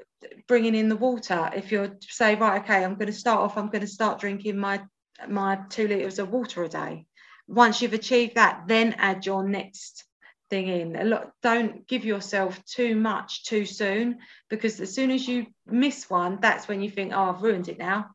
bringing 0.49 0.75
in 0.75 0.89
the 0.89 0.97
water. 0.97 1.51
If 1.55 1.71
you're 1.71 1.97
say 2.01 2.35
right 2.35 2.63
okay 2.63 2.85
i'm 2.85 2.95
going 2.95 3.07
to 3.07 3.13
start 3.13 3.41
off 3.41 3.57
i'm 3.57 3.69
going 3.69 3.81
to 3.81 3.87
start 3.87 4.19
drinking 4.19 4.59
my 4.59 4.83
my 5.29 5.61
two 5.71 5.87
liters 5.87 6.19
of 6.19 6.31
water 6.31 6.65
a 6.65 6.69
day. 6.69 7.07
Once 7.47 7.81
you've 7.81 7.93
achieved 7.93 8.35
that 8.35 8.65
then 8.67 8.97
add 8.99 9.25
your 9.25 9.49
next 9.49 10.05
thing 10.53 10.69
in. 10.69 10.97
A 10.97 11.05
lot 11.05 11.33
don't 11.43 11.89
give 11.89 12.05
yourself 12.05 12.63
too 12.67 12.95
much 12.95 13.45
too 13.45 13.65
soon 13.65 14.19
because 14.51 14.81
as 14.81 14.95
soon 14.95 15.11
as 15.11 15.27
you 15.27 15.47
miss 15.67 16.11
one 16.11 16.41
that's 16.43 16.69
when 16.69 16.83
you 16.83 16.91
think 16.91 17.15
oh 17.15 17.31
i've 17.31 17.43
ruined 17.43 17.71
it 17.71 17.79
now. 17.79 18.11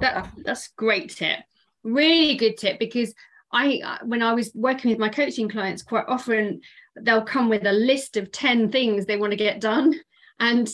That, 0.00 0.32
that's 0.44 0.68
great 0.68 1.10
tip 1.10 1.40
really 1.84 2.36
good 2.36 2.56
tip 2.56 2.78
because 2.78 3.14
i 3.52 3.80
uh, 3.84 3.98
when 4.04 4.22
i 4.22 4.32
was 4.32 4.50
working 4.54 4.90
with 4.90 4.98
my 4.98 5.10
coaching 5.10 5.48
clients 5.48 5.82
quite 5.82 6.06
often 6.08 6.62
they'll 6.96 7.22
come 7.22 7.50
with 7.50 7.66
a 7.66 7.72
list 7.72 8.16
of 8.16 8.32
10 8.32 8.72
things 8.72 9.04
they 9.04 9.18
want 9.18 9.32
to 9.32 9.36
get 9.36 9.60
done 9.60 9.94
and 10.40 10.70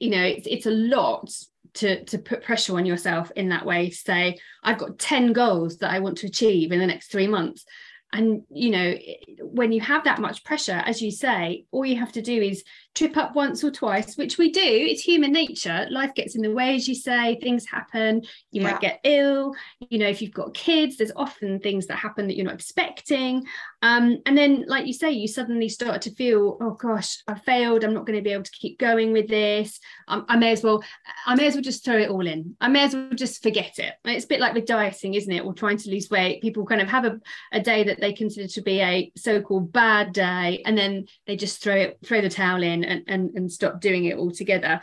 you 0.00 0.10
know 0.10 0.24
it's, 0.24 0.46
it's 0.46 0.66
a 0.66 0.70
lot 0.70 1.30
to 1.74 2.04
to 2.04 2.18
put 2.18 2.42
pressure 2.42 2.76
on 2.76 2.86
yourself 2.86 3.30
in 3.36 3.50
that 3.50 3.66
way 3.66 3.90
to 3.90 3.96
say 3.96 4.38
i've 4.64 4.78
got 4.78 4.98
10 4.98 5.34
goals 5.34 5.76
that 5.78 5.90
i 5.90 5.98
want 5.98 6.16
to 6.18 6.26
achieve 6.26 6.72
in 6.72 6.80
the 6.80 6.86
next 6.86 7.12
three 7.12 7.28
months 7.28 7.66
and 8.12 8.42
you 8.50 8.70
know 8.70 8.94
when 9.40 9.72
you 9.72 9.80
have 9.80 10.04
that 10.04 10.20
much 10.20 10.44
pressure 10.44 10.82
as 10.86 11.02
you 11.02 11.10
say 11.10 11.64
all 11.70 11.84
you 11.84 11.96
have 11.98 12.12
to 12.12 12.22
do 12.22 12.40
is 12.40 12.64
trip 12.96 13.16
up 13.16 13.36
once 13.36 13.62
or 13.62 13.70
twice 13.70 14.16
which 14.16 14.38
we 14.38 14.50
do. 14.50 14.60
It's 14.62 15.02
human 15.02 15.30
nature. 15.30 15.86
Life 15.90 16.14
gets 16.14 16.34
in 16.34 16.42
the 16.42 16.52
way 16.52 16.74
as 16.74 16.88
you 16.88 16.94
say. 16.94 17.38
Things 17.40 17.66
happen. 17.66 18.22
You 18.50 18.62
yeah. 18.62 18.70
might 18.70 18.80
get 18.80 19.00
ill. 19.04 19.54
You 19.90 19.98
know 19.98 20.08
if 20.08 20.22
you've 20.22 20.32
got 20.32 20.54
kids 20.54 20.96
there's 20.96 21.12
often 21.14 21.60
things 21.60 21.86
that 21.86 21.98
happen 21.98 22.26
that 22.26 22.36
you're 22.36 22.46
not 22.46 22.54
expecting. 22.54 23.44
Um, 23.82 24.18
and 24.24 24.36
then 24.36 24.64
like 24.66 24.86
you 24.86 24.94
say 24.94 25.10
you 25.10 25.28
suddenly 25.28 25.68
start 25.68 26.02
to 26.02 26.14
feel 26.14 26.56
oh 26.60 26.70
gosh 26.70 27.22
i 27.28 27.34
failed. 27.34 27.84
I'm 27.84 27.94
not 27.94 28.06
going 28.06 28.18
to 28.18 28.24
be 28.24 28.32
able 28.32 28.44
to 28.44 28.50
keep 28.50 28.78
going 28.78 29.12
with 29.12 29.28
this. 29.28 29.78
Um, 30.08 30.24
i 30.28 30.36
may 30.36 30.52
as 30.52 30.62
well 30.62 30.82
i 31.26 31.34
may 31.34 31.46
as 31.46 31.54
well 31.54 31.62
just 31.62 31.84
throw 31.84 31.98
it 31.98 32.10
all 32.10 32.26
in. 32.26 32.56
I 32.60 32.68
may 32.68 32.84
as 32.84 32.94
well 32.94 33.10
just 33.14 33.42
forget 33.42 33.78
it. 33.78 33.94
It's 34.06 34.24
a 34.24 34.28
bit 34.28 34.40
like 34.40 34.54
with 34.54 34.66
dieting 34.66 35.14
isn't 35.14 35.32
it? 35.32 35.44
Or 35.44 35.52
trying 35.52 35.76
to 35.78 35.90
lose 35.90 36.08
weight. 36.08 36.40
People 36.40 36.64
kind 36.64 36.80
of 36.80 36.88
have 36.88 37.04
a, 37.04 37.20
a 37.52 37.60
day 37.60 37.84
that 37.84 38.00
they 38.00 38.14
consider 38.14 38.48
to 38.48 38.62
be 38.62 38.80
a 38.80 39.12
so-called 39.16 39.70
bad 39.72 40.12
day 40.14 40.62
and 40.64 40.78
then 40.78 41.06
they 41.26 41.36
just 41.36 41.62
throw 41.62 41.74
it 41.74 41.98
throw 42.02 42.22
the 42.22 42.30
towel 42.30 42.62
in 42.62 42.85
and, 42.86 43.02
and, 43.06 43.30
and 43.34 43.52
stop 43.52 43.80
doing 43.80 44.04
it 44.04 44.16
altogether 44.16 44.80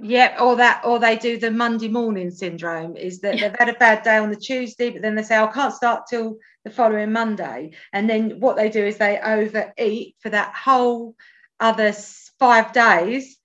Yeah, 0.00 0.36
or 0.40 0.56
that, 0.56 0.82
or 0.84 0.98
they 1.00 1.16
do 1.16 1.38
the 1.38 1.50
Monday 1.50 1.88
morning 1.88 2.30
syndrome 2.30 2.96
is 2.96 3.20
that 3.20 3.36
yeah. 3.36 3.48
they've 3.48 3.58
had 3.58 3.68
a 3.68 3.78
bad 3.78 4.04
day 4.04 4.18
on 4.18 4.30
the 4.30 4.36
Tuesday, 4.36 4.90
but 4.90 5.02
then 5.02 5.16
they 5.16 5.24
say, 5.24 5.36
oh, 5.36 5.46
I 5.46 5.52
can't 5.52 5.74
start 5.74 6.06
till 6.08 6.36
the 6.64 6.70
following 6.70 7.10
Monday. 7.12 7.72
And 7.92 8.08
then 8.08 8.38
what 8.38 8.56
they 8.56 8.70
do 8.70 8.84
is 8.84 8.96
they 8.96 9.18
overeat 9.18 10.14
for 10.20 10.30
that 10.30 10.54
whole 10.54 11.16
other 11.58 11.92
five 12.38 12.72
days 12.72 13.36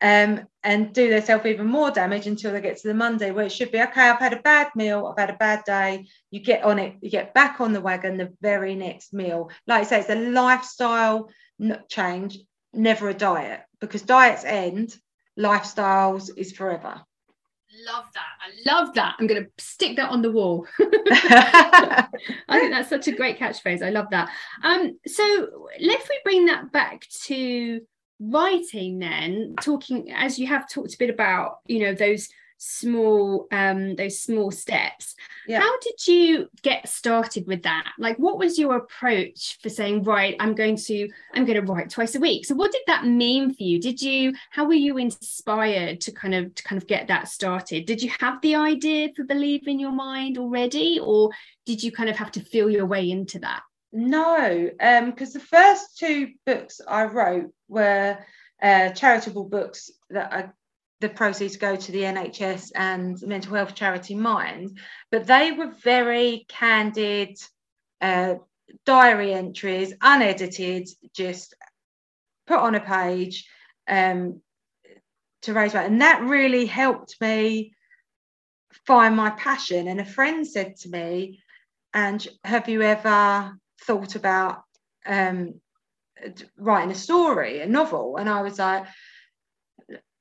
um, 0.00 0.46
and 0.62 0.92
do 0.92 1.10
themselves 1.10 1.46
even 1.46 1.66
more 1.66 1.90
damage 1.90 2.28
until 2.28 2.52
they 2.52 2.60
get 2.60 2.76
to 2.76 2.88
the 2.88 2.94
Monday, 2.94 3.32
where 3.32 3.46
it 3.46 3.52
should 3.52 3.72
be 3.72 3.82
okay. 3.82 4.08
I've 4.08 4.20
had 4.20 4.32
a 4.32 4.42
bad 4.42 4.68
meal, 4.76 5.06
I've 5.06 5.20
had 5.20 5.34
a 5.34 5.38
bad 5.38 5.64
day. 5.64 6.06
You 6.30 6.38
get 6.38 6.62
on 6.62 6.78
it, 6.78 6.94
you 7.00 7.10
get 7.10 7.34
back 7.34 7.60
on 7.60 7.72
the 7.72 7.80
wagon 7.80 8.16
the 8.16 8.32
very 8.40 8.76
next 8.76 9.12
meal. 9.12 9.50
Like 9.66 9.80
I 9.80 9.84
say, 9.84 10.00
it's 10.00 10.10
a 10.10 10.14
lifestyle 10.14 11.28
change, 11.88 12.38
never 12.72 13.08
a 13.08 13.14
diet, 13.14 13.60
because 13.80 14.02
diets 14.02 14.44
end 14.44 14.96
lifestyles 15.38 16.30
is 16.36 16.52
forever. 16.52 17.00
Love 17.86 18.06
that. 18.14 18.22
I 18.40 18.74
love 18.74 18.94
that. 18.94 19.16
I'm 19.18 19.26
going 19.26 19.44
to 19.44 19.50
stick 19.62 19.96
that 19.96 20.10
on 20.10 20.22
the 20.22 20.32
wall. 20.32 20.66
I 20.80 22.08
think 22.50 22.72
that's 22.72 22.88
such 22.88 23.08
a 23.08 23.12
great 23.12 23.38
catchphrase. 23.38 23.82
I 23.82 23.90
love 23.90 24.06
that. 24.10 24.30
Um, 24.64 24.98
so 25.06 25.48
let's 25.80 26.08
we 26.08 26.20
bring 26.24 26.46
that 26.46 26.72
back 26.72 27.06
to 27.24 27.80
writing 28.20 28.98
then, 28.98 29.54
talking 29.60 30.10
as 30.12 30.38
you 30.38 30.46
have 30.48 30.68
talked 30.68 30.94
a 30.94 30.98
bit 30.98 31.10
about, 31.10 31.58
you 31.66 31.80
know, 31.80 31.94
those 31.94 32.28
small 32.58 33.46
um 33.52 33.94
those 33.94 34.20
small 34.20 34.50
steps. 34.50 35.14
Yeah. 35.46 35.60
how 35.60 35.78
did 35.80 36.06
you 36.06 36.48
get 36.62 36.88
started 36.88 37.46
with 37.46 37.62
that? 37.62 37.92
Like 37.98 38.18
what 38.18 38.38
was 38.38 38.58
your 38.58 38.76
approach 38.76 39.58
for 39.62 39.68
saying 39.68 40.02
right 40.02 40.36
i'm 40.40 40.54
going 40.54 40.76
to 40.76 41.08
i'm 41.34 41.44
going 41.44 41.64
to 41.64 41.72
write 41.72 41.90
twice 41.90 42.14
a 42.14 42.20
week. 42.20 42.44
So 42.44 42.54
what 42.54 42.72
did 42.72 42.82
that 42.86 43.06
mean 43.06 43.54
for 43.54 43.62
you? 43.62 43.80
Did 43.80 44.02
you 44.02 44.34
how 44.50 44.66
were 44.66 44.74
you 44.74 44.98
inspired 44.98 46.00
to 46.02 46.12
kind 46.12 46.34
of 46.34 46.54
to 46.54 46.62
kind 46.62 46.80
of 46.80 46.88
get 46.88 47.08
that 47.08 47.28
started? 47.28 47.86
Did 47.86 48.02
you 48.02 48.10
have 48.18 48.40
the 48.42 48.56
idea 48.56 49.10
for 49.14 49.24
believe 49.24 49.66
in 49.68 49.78
your 49.78 49.92
mind 49.92 50.36
already 50.36 51.00
or 51.02 51.30
did 51.64 51.82
you 51.82 51.92
kind 51.92 52.10
of 52.10 52.16
have 52.16 52.32
to 52.32 52.40
feel 52.40 52.68
your 52.68 52.86
way 52.86 53.10
into 53.10 53.38
that? 53.40 53.62
No 53.92 54.68
because 54.78 55.34
um, 55.34 55.40
the 55.40 55.46
first 55.46 55.96
two 55.98 56.32
books 56.44 56.80
i 56.86 57.04
wrote 57.04 57.50
were 57.68 58.18
uh, 58.62 58.90
charitable 58.90 59.44
books 59.44 59.90
that 60.10 60.32
I 60.32 60.48
the 61.00 61.08
proceeds 61.08 61.56
go 61.56 61.76
to 61.76 61.92
the 61.92 62.02
NHS 62.02 62.72
and 62.74 63.20
mental 63.22 63.54
health 63.54 63.74
charity 63.74 64.14
Mind, 64.14 64.78
but 65.10 65.26
they 65.26 65.52
were 65.52 65.72
very 65.82 66.44
candid 66.48 67.38
uh, 68.00 68.34
diary 68.84 69.32
entries, 69.32 69.94
unedited, 70.00 70.88
just 71.14 71.54
put 72.46 72.58
on 72.58 72.74
a 72.74 72.80
page 72.80 73.48
um, 73.88 74.40
to 75.42 75.52
raise 75.52 75.74
money. 75.74 75.86
And 75.86 76.02
that 76.02 76.22
really 76.22 76.66
helped 76.66 77.16
me 77.20 77.74
find 78.86 79.16
my 79.16 79.30
passion. 79.30 79.88
And 79.88 80.00
a 80.00 80.04
friend 80.04 80.46
said 80.46 80.76
to 80.78 80.88
me, 80.88 81.42
and 81.94 82.26
have 82.44 82.68
you 82.68 82.82
ever 82.82 83.56
thought 83.82 84.14
about 84.14 84.62
um, 85.06 85.60
writing 86.56 86.90
a 86.90 86.94
story, 86.94 87.60
a 87.60 87.66
novel? 87.66 88.16
And 88.16 88.28
I 88.28 88.42
was 88.42 88.58
like, 88.58 88.86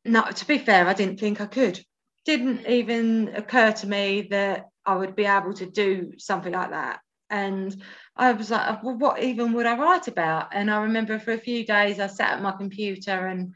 no, 0.08 0.24
to 0.24 0.48
be 0.48 0.58
fair, 0.58 0.88
I 0.88 0.94
didn't 0.94 1.20
think 1.20 1.42
I 1.42 1.46
could. 1.46 1.80
Didn't 2.26 2.66
even 2.68 3.30
occur 3.36 3.72
to 3.72 3.88
me 3.88 4.28
that 4.32 4.66
I 4.86 4.96
would 4.96 5.16
be 5.16 5.26
able 5.26 5.54
to 5.54 5.66
do 5.66 6.14
something 6.18 6.54
like 6.54 6.72
that. 6.72 7.00
And 7.30 7.76
I 8.16 8.32
was 8.32 8.52
like, 8.52 8.84
well, 8.84 8.96
what 8.96 9.22
even 9.22 9.54
would 9.54 9.66
I 9.66 9.78
write 9.78 10.08
about? 10.08 10.50
And 10.54 10.72
I 10.72 10.84
remember 10.84 11.20
for 11.20 11.34
a 11.34 11.38
few 11.38 11.66
days 11.66 12.00
I 12.00 12.08
sat 12.08 12.34
at 12.34 12.42
my 12.42 12.54
computer 12.54 13.28
and 13.28 13.54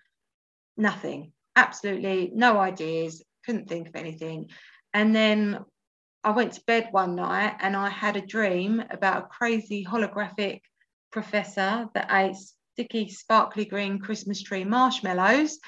nothing, 0.75 1.31
absolutely 1.55 2.31
no 2.33 2.59
ideas, 2.59 3.23
couldn't 3.45 3.69
think 3.69 3.87
of 3.87 3.95
anything. 3.95 4.49
And 4.93 5.15
then 5.15 5.63
I 6.23 6.31
went 6.31 6.53
to 6.53 6.63
bed 6.67 6.89
one 6.91 7.15
night 7.15 7.55
and 7.61 7.75
I 7.75 7.89
had 7.89 8.17
a 8.17 8.25
dream 8.25 8.83
about 8.91 9.23
a 9.23 9.27
crazy 9.27 9.85
holographic 9.85 10.61
professor 11.11 11.87
that 11.93 12.09
ate 12.11 12.35
sticky, 12.73 13.09
sparkly 13.09 13.65
green 13.65 13.99
Christmas 13.99 14.41
tree 14.41 14.63
marshmallows 14.63 15.59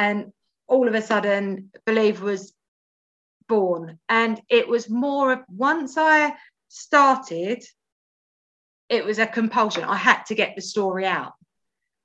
and 0.00 0.32
all 0.66 0.88
of 0.88 0.94
a 0.94 1.02
sudden 1.02 1.70
believe 1.84 2.22
was 2.22 2.54
born. 3.46 3.98
And 4.08 4.40
it 4.48 4.66
was 4.66 4.88
more 4.88 5.32
of 5.32 5.40
once 5.48 5.96
i 5.98 6.34
started 6.68 7.62
it 8.88 9.04
was 9.04 9.20
a 9.20 9.26
compulsion. 9.26 9.84
I 9.84 9.96
had 9.96 10.22
to 10.26 10.34
get 10.34 10.56
the 10.56 10.62
story 10.62 11.06
out. 11.06 11.34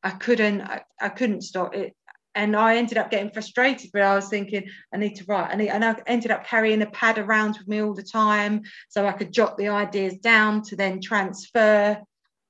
I 0.03 0.11
couldn't 0.11 0.61
i, 0.61 0.83
I 0.99 1.09
couldn't 1.09 1.43
stop 1.43 1.73
it. 1.73 1.95
And 2.33 2.53
i 2.55 2.75
ended 2.75 2.97
up 2.97 3.09
getting 3.11 3.31
frustrated 3.31 3.91
but 3.93 4.01
i 4.01 4.15
was 4.15 4.27
thinking 4.27 4.67
i 4.93 4.97
need 4.97 5.15
to 5.15 5.25
write. 5.29 5.57
Need, 5.57 5.69
and 5.69 5.85
i 5.85 5.95
ended 6.05 6.31
up 6.31 6.45
carrying 6.45 6.81
a 6.81 6.87
pad 6.99 7.17
around 7.17 7.57
with 7.57 7.67
me 7.69 7.81
all 7.81 7.93
the 7.93 8.11
time 8.23 8.63
so 8.89 9.05
i 9.05 9.13
could 9.13 9.31
jot 9.31 9.57
the 9.57 9.69
ideas 9.69 10.17
down 10.17 10.63
to 10.63 10.75
then 10.75 10.99
transfer 10.99 12.01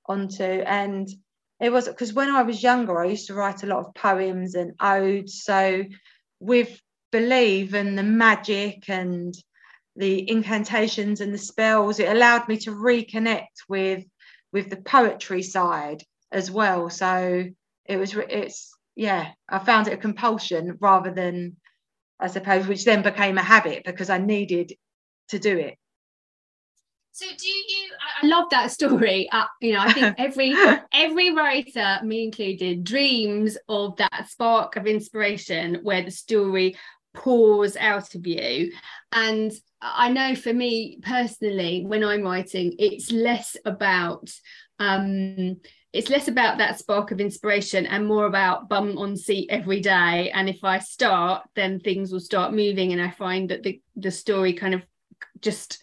onto 0.08 0.44
and 0.44 1.08
it 1.60 1.72
was 1.72 1.88
because 1.88 2.14
when 2.14 2.30
I 2.30 2.44
was 2.44 2.62
younger, 2.62 3.00
I 3.00 3.06
used 3.06 3.28
to 3.28 3.34
write 3.34 3.64
a 3.64 3.68
lot 3.68 3.86
of 3.86 3.94
poems 3.94 4.56
and 4.56 4.74
odes. 4.80 5.44
So 5.44 5.84
with 6.40 6.80
believe 7.12 7.74
and 7.74 7.98
the 7.98 8.04
magic 8.04 8.90
and 8.90 9.34
the 9.96 10.30
incantations 10.30 11.22
and 11.22 11.34
the 11.34 11.38
spells, 11.38 12.00
it 12.00 12.10
allowed 12.10 12.48
me 12.48 12.58
to 12.58 12.72
reconnect 12.72 13.68
with 13.70 14.04
with 14.52 14.70
the 14.70 14.78
poetry 14.78 15.44
side 15.44 16.04
as 16.32 16.52
well. 16.52 16.90
So 16.90 17.46
it 17.86 17.98
was 17.98 18.16
it's 18.16 18.74
yeah, 18.96 19.32
I 19.50 19.60
found 19.60 19.88
it 19.88 19.94
a 19.94 19.98
compulsion 19.98 20.78
rather 20.82 21.12
than 21.12 21.58
I 22.20 22.28
suppose, 22.28 22.68
which 22.68 22.86
then 22.86 23.02
became 23.02 23.38
a 23.38 23.44
habit 23.44 23.84
because 23.86 24.10
I 24.10 24.18
needed 24.18 24.74
to 25.30 25.40
do 25.40 25.58
it. 25.58 25.78
So 27.16 27.26
do 27.28 27.48
you? 27.48 27.92
I 28.22 28.28
love 28.28 28.50
that 28.52 28.72
story. 28.72 29.30
Uh, 29.32 29.46
you 29.62 29.72
know, 29.72 29.80
I 29.80 29.94
think 29.94 30.16
every 30.18 30.54
every 30.92 31.34
writer, 31.34 32.00
me 32.04 32.26
included, 32.26 32.84
dreams 32.84 33.58
of 33.70 33.96
that 33.96 34.28
spark 34.28 34.76
of 34.76 34.86
inspiration 34.86 35.80
where 35.84 36.04
the 36.04 36.12
story 36.12 36.76
pours 37.14 37.78
out 37.78 38.16
of 38.16 38.28
you. 38.28 38.74
And 39.14 39.54
I 39.82 40.10
know 40.10 40.36
for 40.36 40.52
me 40.52 41.00
personally, 41.04 41.86
when 41.88 42.04
I'm 42.04 42.24
writing, 42.24 42.76
it's 42.80 43.14
less 43.14 43.56
about 43.64 44.30
um 44.80 45.56
it's 45.94 46.10
less 46.10 46.28
about 46.28 46.58
that 46.58 46.80
spark 46.80 47.12
of 47.12 47.22
inspiration 47.22 47.86
and 47.86 48.06
more 48.06 48.26
about 48.26 48.68
bum 48.68 48.98
on 48.98 49.16
seat 49.16 49.48
every 49.50 49.80
day 49.80 50.30
and 50.32 50.50
if 50.50 50.62
i 50.66 50.78
start 50.78 51.44
then 51.56 51.80
things 51.80 52.12
will 52.12 52.20
start 52.20 52.52
moving 52.54 52.92
and 52.92 53.02
i 53.02 53.10
find 53.10 53.52
that 53.52 53.64
the 53.64 53.82
the 53.96 54.12
story 54.12 54.52
kind 54.52 54.74
of 54.74 54.82
just 55.40 55.82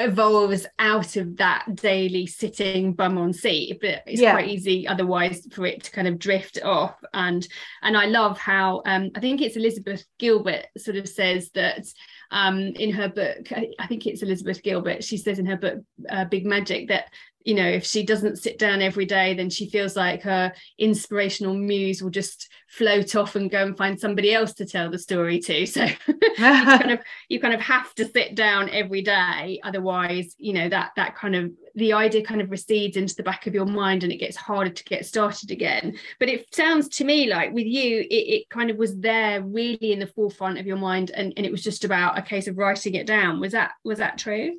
evolves 0.00 0.66
out 0.78 1.16
of 1.16 1.36
that 1.36 1.66
daily 1.74 2.26
sitting 2.26 2.94
bum 2.94 3.18
on 3.18 3.34
seat 3.34 3.78
but 3.82 4.02
it's 4.06 4.20
yeah. 4.20 4.32
quite 4.32 4.48
easy 4.48 4.88
otherwise 4.88 5.46
for 5.52 5.66
it 5.66 5.84
to 5.84 5.90
kind 5.90 6.08
of 6.08 6.18
drift 6.18 6.58
off 6.64 6.94
and 7.12 7.46
and 7.82 7.96
i 7.96 8.06
love 8.06 8.38
how 8.38 8.80
um 8.86 9.10
i 9.14 9.20
think 9.20 9.42
it's 9.42 9.56
elizabeth 9.56 10.04
gilbert 10.18 10.66
sort 10.78 10.96
of 10.96 11.06
says 11.06 11.50
that 11.50 11.86
um 12.30 12.58
in 12.58 12.90
her 12.90 13.10
book 13.10 13.52
I, 13.52 13.68
I 13.78 13.86
think 13.86 14.06
it's 14.06 14.22
elizabeth 14.22 14.62
gilbert 14.62 15.04
she 15.04 15.18
says 15.18 15.38
in 15.38 15.44
her 15.46 15.58
book 15.58 15.80
uh, 16.08 16.24
big 16.24 16.46
magic 16.46 16.88
that 16.88 17.12
you 17.44 17.54
know 17.54 17.66
if 17.66 17.84
she 17.84 18.02
doesn't 18.02 18.36
sit 18.36 18.58
down 18.58 18.82
every 18.82 19.06
day 19.06 19.34
then 19.34 19.48
she 19.48 19.68
feels 19.68 19.96
like 19.96 20.22
her 20.22 20.52
inspirational 20.78 21.54
muse 21.54 22.02
will 22.02 22.10
just 22.10 22.48
float 22.70 23.16
off 23.16 23.34
and 23.34 23.50
go 23.50 23.64
and 23.64 23.76
find 23.76 23.98
somebody 23.98 24.32
else 24.32 24.54
to 24.54 24.64
tell 24.64 24.90
the 24.90 24.98
story 24.98 25.40
to. 25.40 25.66
So 25.70 25.84
you 25.84 26.16
kind 26.36 26.90
of 26.92 27.00
you 27.28 27.40
kind 27.40 27.54
of 27.54 27.60
have 27.60 27.94
to 27.96 28.08
sit 28.08 28.34
down 28.34 28.70
every 28.70 29.02
day. 29.02 29.60
Otherwise 29.62 30.34
you 30.38 30.52
know 30.52 30.68
that 30.68 30.92
that 30.96 31.16
kind 31.16 31.34
of 31.34 31.50
the 31.74 31.92
idea 31.92 32.24
kind 32.24 32.40
of 32.40 32.50
recedes 32.50 32.96
into 32.96 33.14
the 33.14 33.22
back 33.22 33.46
of 33.46 33.54
your 33.54 33.66
mind 33.66 34.04
and 34.04 34.12
it 34.12 34.18
gets 34.18 34.36
harder 34.36 34.70
to 34.70 34.84
get 34.84 35.06
started 35.06 35.50
again. 35.50 35.96
But 36.18 36.28
it 36.28 36.54
sounds 36.54 36.88
to 36.96 37.04
me 37.04 37.28
like 37.28 37.52
with 37.52 37.66
you 37.66 38.00
it, 38.00 38.14
it 38.14 38.50
kind 38.50 38.70
of 38.70 38.76
was 38.76 38.98
there 38.98 39.42
really 39.42 39.92
in 39.92 39.98
the 39.98 40.06
forefront 40.06 40.58
of 40.58 40.66
your 40.66 40.76
mind 40.76 41.10
and, 41.10 41.32
and 41.36 41.46
it 41.46 41.52
was 41.52 41.62
just 41.62 41.84
about 41.84 42.18
a 42.18 42.22
case 42.22 42.46
of 42.46 42.58
writing 42.58 42.94
it 42.94 43.06
down. 43.06 43.40
Was 43.40 43.52
that 43.52 43.72
was 43.84 43.98
that 43.98 44.18
true? 44.18 44.56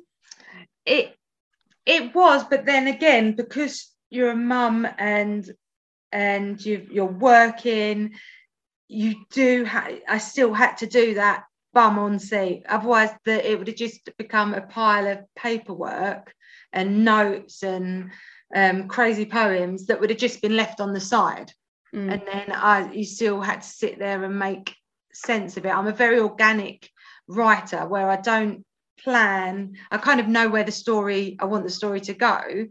It 0.84 1.16
it 1.86 2.14
was, 2.14 2.44
but 2.44 2.64
then 2.64 2.86
again, 2.86 3.32
because 3.32 3.90
you're 4.10 4.30
a 4.30 4.36
mum 4.36 4.86
and 4.98 5.50
and 6.12 6.64
you 6.64 6.86
you're 6.90 7.06
working, 7.06 8.14
you 8.88 9.16
do. 9.30 9.64
Ha- 9.64 10.00
I 10.08 10.18
still 10.18 10.52
had 10.52 10.76
to 10.78 10.86
do 10.86 11.14
that 11.14 11.44
bum 11.72 11.98
on 11.98 12.18
seat. 12.18 12.64
Otherwise, 12.68 13.10
the, 13.24 13.50
it 13.50 13.58
would 13.58 13.68
have 13.68 13.76
just 13.76 14.08
become 14.18 14.54
a 14.54 14.60
pile 14.60 15.06
of 15.06 15.24
paperwork 15.34 16.34
and 16.72 17.04
notes 17.04 17.62
and 17.62 18.10
um, 18.54 18.88
crazy 18.88 19.24
poems 19.24 19.86
that 19.86 20.00
would 20.00 20.10
have 20.10 20.18
just 20.18 20.42
been 20.42 20.56
left 20.56 20.80
on 20.80 20.92
the 20.92 21.00
side. 21.00 21.52
Mm. 21.94 22.12
And 22.12 22.22
then 22.26 22.52
I, 22.52 22.92
you 22.92 23.04
still 23.04 23.40
had 23.40 23.62
to 23.62 23.68
sit 23.68 23.98
there 23.98 24.22
and 24.24 24.38
make 24.38 24.74
sense 25.12 25.56
of 25.56 25.66
it. 25.66 25.74
I'm 25.74 25.86
a 25.86 25.92
very 25.92 26.20
organic 26.20 26.88
writer 27.28 27.86
where 27.86 28.08
I 28.08 28.16
don't 28.16 28.64
plan. 29.04 29.76
I 29.90 29.98
kind 29.98 30.20
of 30.20 30.28
know 30.28 30.48
where 30.48 30.64
the 30.64 30.72
story, 30.72 31.36
I 31.40 31.44
want 31.46 31.64
the 31.64 31.70
story 31.70 32.00
to 32.02 32.14
go, 32.14 32.66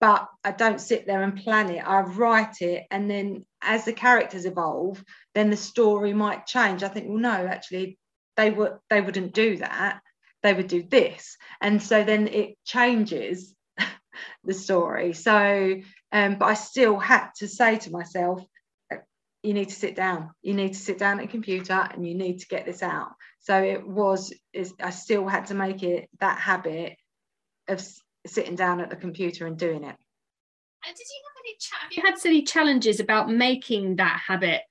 but 0.00 0.28
I 0.44 0.52
don't 0.52 0.80
sit 0.80 1.06
there 1.06 1.22
and 1.22 1.36
plan 1.36 1.70
it. 1.70 1.86
I 1.86 2.00
write 2.00 2.60
it 2.60 2.84
and 2.90 3.10
then 3.10 3.44
as 3.62 3.84
the 3.84 3.92
characters 3.92 4.44
evolve, 4.44 5.04
then 5.34 5.50
the 5.50 5.56
story 5.56 6.12
might 6.12 6.46
change. 6.46 6.82
I 6.82 6.88
think, 6.88 7.08
well, 7.08 7.18
no, 7.18 7.30
actually, 7.46 7.98
they 8.36 8.50
would 8.50 8.72
they 8.90 9.00
wouldn't 9.00 9.34
do 9.34 9.58
that. 9.58 10.00
They 10.42 10.54
would 10.54 10.66
do 10.66 10.82
this, 10.82 11.36
and 11.60 11.80
so 11.80 12.02
then 12.02 12.26
it 12.26 12.56
changes 12.64 13.54
the 14.44 14.54
story. 14.54 15.12
So, 15.12 15.80
um, 16.10 16.36
but 16.36 16.46
I 16.46 16.54
still 16.54 16.98
had 16.98 17.28
to 17.36 17.46
say 17.46 17.78
to 17.78 17.92
myself, 17.92 18.42
you 19.42 19.54
need 19.54 19.68
to 19.68 19.74
sit 19.74 19.96
down. 19.96 20.30
You 20.42 20.54
need 20.54 20.74
to 20.74 20.78
sit 20.78 20.98
down 20.98 21.18
at 21.18 21.26
a 21.26 21.28
computer, 21.28 21.88
and 21.92 22.06
you 22.06 22.14
need 22.14 22.38
to 22.40 22.46
get 22.46 22.64
this 22.64 22.82
out. 22.82 23.10
So 23.40 23.60
it 23.62 23.86
was. 23.86 24.32
I 24.80 24.90
still 24.90 25.26
had 25.26 25.46
to 25.46 25.54
make 25.54 25.82
it 25.82 26.08
that 26.20 26.38
habit 26.38 26.96
of 27.68 27.86
sitting 28.26 28.54
down 28.54 28.80
at 28.80 28.90
the 28.90 28.96
computer 28.96 29.46
and 29.46 29.58
doing 29.58 29.84
it. 29.84 29.96
And 30.84 30.96
did 30.96 31.06
you 31.06 31.22
have 31.24 31.44
any 31.44 31.56
cha- 31.58 31.76
have 31.80 31.92
you 31.92 32.02
had 32.02 32.26
any 32.26 32.42
challenges 32.42 33.00
about 33.00 33.30
making 33.30 33.96
that 33.96 34.20
habit 34.26 34.62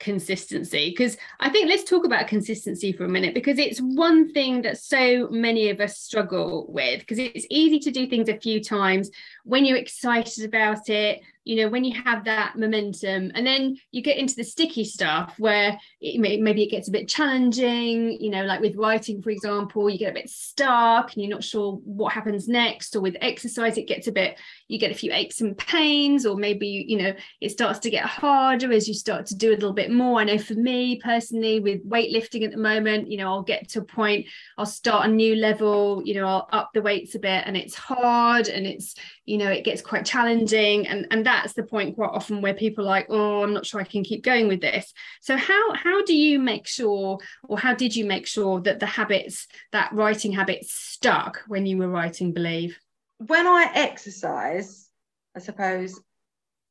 consistency 0.00 0.90
because 0.90 1.16
i 1.38 1.48
think 1.48 1.68
let's 1.68 1.88
talk 1.88 2.04
about 2.04 2.26
consistency 2.26 2.92
for 2.92 3.04
a 3.04 3.08
minute 3.08 3.32
because 3.32 3.58
it's 3.58 3.78
one 3.78 4.30
thing 4.32 4.60
that 4.60 4.76
so 4.76 5.28
many 5.30 5.70
of 5.70 5.80
us 5.80 5.98
struggle 5.98 6.66
with 6.68 6.98
because 6.98 7.18
it's 7.18 7.46
easy 7.48 7.78
to 7.78 7.92
do 7.92 8.06
things 8.06 8.28
a 8.28 8.36
few 8.36 8.62
times 8.62 9.08
when 9.44 9.64
you're 9.64 9.76
excited 9.76 10.44
about 10.44 10.88
it 10.88 11.20
you 11.44 11.56
know 11.56 11.68
when 11.68 11.84
you 11.84 12.00
have 12.02 12.24
that 12.24 12.56
momentum 12.56 13.30
and 13.34 13.46
then 13.46 13.76
you 13.90 14.02
get 14.02 14.16
into 14.16 14.34
the 14.34 14.44
sticky 14.44 14.84
stuff 14.84 15.34
where 15.38 15.78
it 16.00 16.18
may, 16.18 16.38
maybe 16.38 16.62
it 16.62 16.70
gets 16.70 16.88
a 16.88 16.92
bit 16.92 17.08
challenging 17.08 18.12
you 18.20 18.30
know 18.30 18.44
like 18.44 18.60
with 18.60 18.76
writing 18.76 19.22
for 19.22 19.30
example 19.30 19.88
you 19.88 19.98
get 19.98 20.10
a 20.10 20.14
bit 20.14 20.30
stuck 20.30 21.12
and 21.12 21.22
you're 21.22 21.34
not 21.34 21.44
sure 21.44 21.74
what 21.84 22.12
happens 22.12 22.48
next 22.48 22.96
or 22.96 23.00
with 23.00 23.16
exercise 23.20 23.76
it 23.76 23.88
gets 23.88 24.06
a 24.06 24.12
bit 24.12 24.38
you 24.74 24.80
get 24.80 24.90
a 24.90 24.94
few 24.94 25.12
aches 25.12 25.40
and 25.40 25.56
pains 25.56 26.26
or 26.26 26.36
maybe 26.36 26.66
you 26.66 26.98
know 26.98 27.14
it 27.40 27.50
starts 27.50 27.78
to 27.78 27.90
get 27.90 28.04
harder 28.04 28.72
as 28.72 28.88
you 28.88 28.94
start 28.94 29.26
to 29.26 29.36
do 29.36 29.50
a 29.50 29.54
little 29.54 29.72
bit 29.72 29.90
more. 29.90 30.20
I 30.20 30.24
know 30.24 30.38
for 30.38 30.54
me 30.54 31.00
personally 31.02 31.60
with 31.60 31.88
weightlifting 31.88 32.44
at 32.44 32.50
the 32.50 32.58
moment 32.58 33.10
you 33.10 33.18
know 33.18 33.28
i'll 33.28 33.42
get 33.42 33.68
to 33.70 33.80
a 33.80 33.84
point 33.84 34.26
i'll 34.58 34.66
start 34.66 35.08
a 35.08 35.12
new 35.12 35.36
level 35.36 36.02
you 36.04 36.14
know 36.14 36.26
i'll 36.26 36.48
up 36.52 36.70
the 36.74 36.82
weights 36.82 37.14
a 37.14 37.18
bit 37.18 37.44
and 37.46 37.56
it's 37.56 37.74
hard 37.74 38.48
and 38.48 38.66
it's 38.66 38.94
you 39.24 39.38
know 39.38 39.50
it 39.50 39.64
gets 39.64 39.82
quite 39.82 40.04
challenging. 40.04 40.86
And 40.86 41.06
and 41.10 41.24
that's 41.24 41.52
the 41.54 41.62
point 41.62 41.94
quite 41.94 42.10
often 42.10 42.42
where 42.42 42.54
people 42.54 42.84
are 42.84 42.88
like 42.88 43.06
oh 43.08 43.42
i'm 43.42 43.54
not 43.54 43.66
sure 43.66 43.80
i 43.80 43.84
can 43.84 44.04
keep 44.04 44.24
going 44.24 44.48
with 44.48 44.60
this. 44.60 44.92
So 45.20 45.36
how 45.36 45.74
how 45.74 46.04
do 46.04 46.14
you 46.14 46.38
make 46.38 46.66
sure 46.66 47.18
or 47.44 47.58
how 47.58 47.74
did 47.74 47.94
you 47.94 48.04
make 48.04 48.26
sure 48.26 48.60
that 48.62 48.80
the 48.80 48.86
habits 48.86 49.46
that 49.72 49.92
writing 49.92 50.32
habits 50.32 50.72
stuck 50.72 51.42
when 51.46 51.66
you 51.66 51.78
were 51.78 51.88
writing 51.88 52.32
believe 52.32 52.78
when 53.26 53.46
i 53.46 53.70
exercise 53.74 54.88
i 55.36 55.38
suppose 55.38 56.00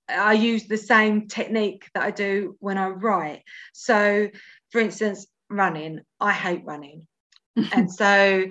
i 0.10 0.34
use 0.34 0.68
the 0.68 0.78
same 0.78 1.28
technique 1.28 1.90
that 1.94 2.04
i 2.04 2.12
do 2.12 2.56
when 2.60 2.78
i 2.78 2.88
write 2.88 3.44
so 3.74 4.30
for 4.72 4.82
instance 4.82 5.28
running 5.50 6.02
i 6.20 6.32
hate 6.32 6.64
running 6.66 7.08
and 7.74 7.92
so 7.92 8.46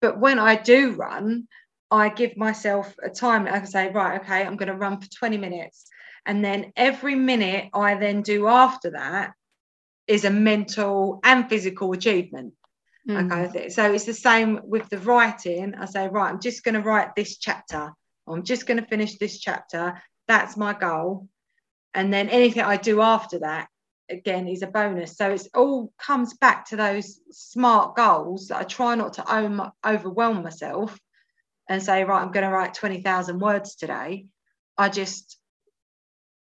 but 0.00 0.18
when 0.18 0.38
i 0.38 0.54
do 0.54 0.92
run 0.92 1.46
I 1.94 2.08
give 2.08 2.36
myself 2.36 2.94
a 3.02 3.08
time. 3.08 3.46
I 3.46 3.58
can 3.58 3.66
say, 3.66 3.90
right, 3.90 4.20
okay, 4.20 4.42
I'm 4.42 4.56
going 4.56 4.68
to 4.68 4.74
run 4.74 5.00
for 5.00 5.08
20 5.08 5.36
minutes. 5.38 5.86
And 6.26 6.44
then 6.44 6.72
every 6.76 7.14
minute 7.14 7.68
I 7.72 7.94
then 7.94 8.22
do 8.22 8.48
after 8.48 8.90
that 8.90 9.32
is 10.06 10.24
a 10.24 10.30
mental 10.30 11.20
and 11.22 11.48
physical 11.48 11.92
achievement. 11.92 12.54
Mm. 13.08 13.48
Okay. 13.48 13.68
So 13.68 13.92
it's 13.92 14.04
the 14.04 14.14
same 14.14 14.60
with 14.64 14.88
the 14.88 14.98
writing. 14.98 15.74
I 15.74 15.84
say, 15.84 16.08
right, 16.08 16.30
I'm 16.30 16.40
just 16.40 16.64
going 16.64 16.74
to 16.74 16.80
write 16.80 17.14
this 17.14 17.36
chapter. 17.36 17.92
I'm 18.26 18.42
just 18.42 18.66
going 18.66 18.80
to 18.80 18.86
finish 18.86 19.18
this 19.18 19.38
chapter. 19.38 20.02
That's 20.26 20.56
my 20.56 20.72
goal. 20.72 21.28
And 21.92 22.12
then 22.12 22.28
anything 22.28 22.62
I 22.62 22.76
do 22.76 23.02
after 23.02 23.40
that, 23.40 23.68
again, 24.10 24.48
is 24.48 24.62
a 24.62 24.66
bonus. 24.66 25.16
So 25.16 25.30
it's 25.30 25.48
all 25.54 25.92
comes 25.98 26.34
back 26.34 26.68
to 26.68 26.76
those 26.76 27.20
smart 27.30 27.94
goals 27.94 28.48
that 28.48 28.58
I 28.58 28.64
try 28.64 28.94
not 28.94 29.14
to 29.14 29.32
own, 29.32 29.70
overwhelm 29.84 30.42
myself 30.42 30.98
and 31.68 31.82
say, 31.82 32.04
right, 32.04 32.22
I'm 32.22 32.32
going 32.32 32.44
to 32.46 32.52
write 32.52 32.74
20,000 32.74 33.38
words 33.38 33.76
today. 33.76 34.26
I 34.76 34.88
just, 34.88 35.38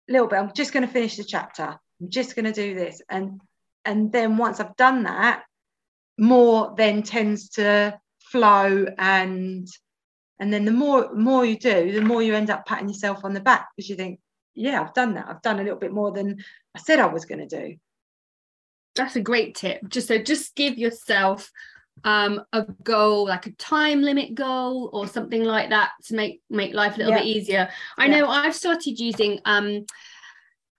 a 0.08 0.12
little 0.12 0.28
bit, 0.28 0.38
I'm 0.38 0.52
just 0.52 0.72
going 0.72 0.86
to 0.86 0.92
finish 0.92 1.16
the 1.16 1.24
chapter. 1.24 1.78
I'm 2.00 2.10
just 2.10 2.34
going 2.34 2.44
to 2.44 2.52
do 2.52 2.74
this. 2.74 3.00
And, 3.08 3.40
and 3.84 4.12
then 4.12 4.36
once 4.36 4.60
I've 4.60 4.76
done 4.76 5.04
that, 5.04 5.44
more 6.20 6.74
then 6.76 7.02
tends 7.02 7.48
to 7.50 7.98
flow 8.18 8.87
and, 8.98 9.66
and 10.38 10.52
then 10.52 10.64
the 10.64 10.70
more, 10.70 11.12
more 11.14 11.44
you 11.44 11.59
do, 11.59 11.90
the 11.92 12.00
more 12.00 12.22
you 12.22 12.35
end 12.35 12.50
up 12.50 12.66
patting 12.66 12.88
yourself 12.88 13.24
on 13.24 13.35
the 13.35 13.40
back 13.40 13.68
because 13.74 13.88
you 13.88 13.96
think, 13.96 14.20
yeah, 14.54 14.80
I've 14.80 14.94
done 14.94 15.14
that. 15.14 15.26
I've 15.28 15.42
done 15.42 15.59
a 15.59 15.62
little 15.62 15.78
bit 15.78 15.92
more 15.92 16.12
than 16.12 16.44
I 16.74 16.78
said 16.78 17.00
I 17.00 17.06
was 17.06 17.24
going 17.24 17.46
to 17.46 17.46
do. 17.46 17.76
That's 18.94 19.16
a 19.16 19.20
great 19.20 19.54
tip. 19.54 19.80
Just 19.88 20.09
so 20.09 20.18
just 20.18 20.54
give 20.54 20.76
yourself 20.76 21.50
um, 22.04 22.42
a 22.52 22.64
goal 22.83 23.26
like 23.26 23.46
a 23.46 23.52
time 23.52 24.02
limit 24.02 24.35
goal 24.35 24.90
or 24.92 25.06
something 25.06 25.44
like 25.44 25.70
that 25.70 25.90
to 26.04 26.14
make 26.14 26.40
make 26.48 26.74
life 26.74 26.94
a 26.94 26.98
little 26.98 27.12
yeah. 27.12 27.18
bit 27.18 27.26
easier 27.26 27.68
i 27.98 28.06
yeah. 28.06 28.20
know 28.20 28.28
i've 28.28 28.54
started 28.54 28.98
using 28.98 29.38
um 29.44 29.85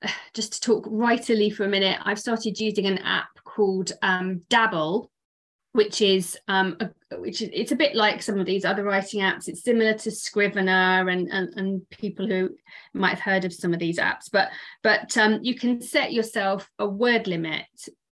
just 0.34 0.54
to 0.54 0.62
talk 0.62 0.86
writerly 0.88 1.54
for 1.54 1.64
a 1.64 1.70
minute 1.70 2.00
i've 2.04 2.20
started 2.20 2.60
using 2.60 2.88
an 2.88 2.98
app 3.00 3.30
called 3.44 3.92
um, 4.02 4.42
dabble 4.50 5.11
which 5.74 6.02
is 6.02 6.38
um 6.48 6.78
a, 6.80 7.18
which 7.18 7.42
is 7.42 7.50
it's 7.54 7.72
a 7.72 7.78
bit 7.78 7.96
like 7.96 8.22
some 8.22 8.40
of 8.40 8.46
these 8.46 8.66
other 8.66 8.84
writing 8.84 9.22
apps. 9.22 9.48
It's 9.48 9.64
similar 9.64 9.94
to 9.94 10.12
scrivener 10.12 11.08
and 11.10 11.28
and, 11.30 11.54
and 11.56 11.90
people 11.90 12.28
who 12.28 12.50
might 12.94 13.12
have 13.18 13.20
heard 13.20 13.46
of 13.46 13.54
some 13.54 13.74
of 13.74 13.80
these 13.80 14.00
apps 14.00 14.30
but 14.32 14.50
but 14.84 15.18
um, 15.18 15.40
you 15.42 15.56
can 15.56 15.82
set 15.82 16.14
yourself 16.14 16.70
a 16.80 16.88
word 16.88 17.28
limit 17.28 17.66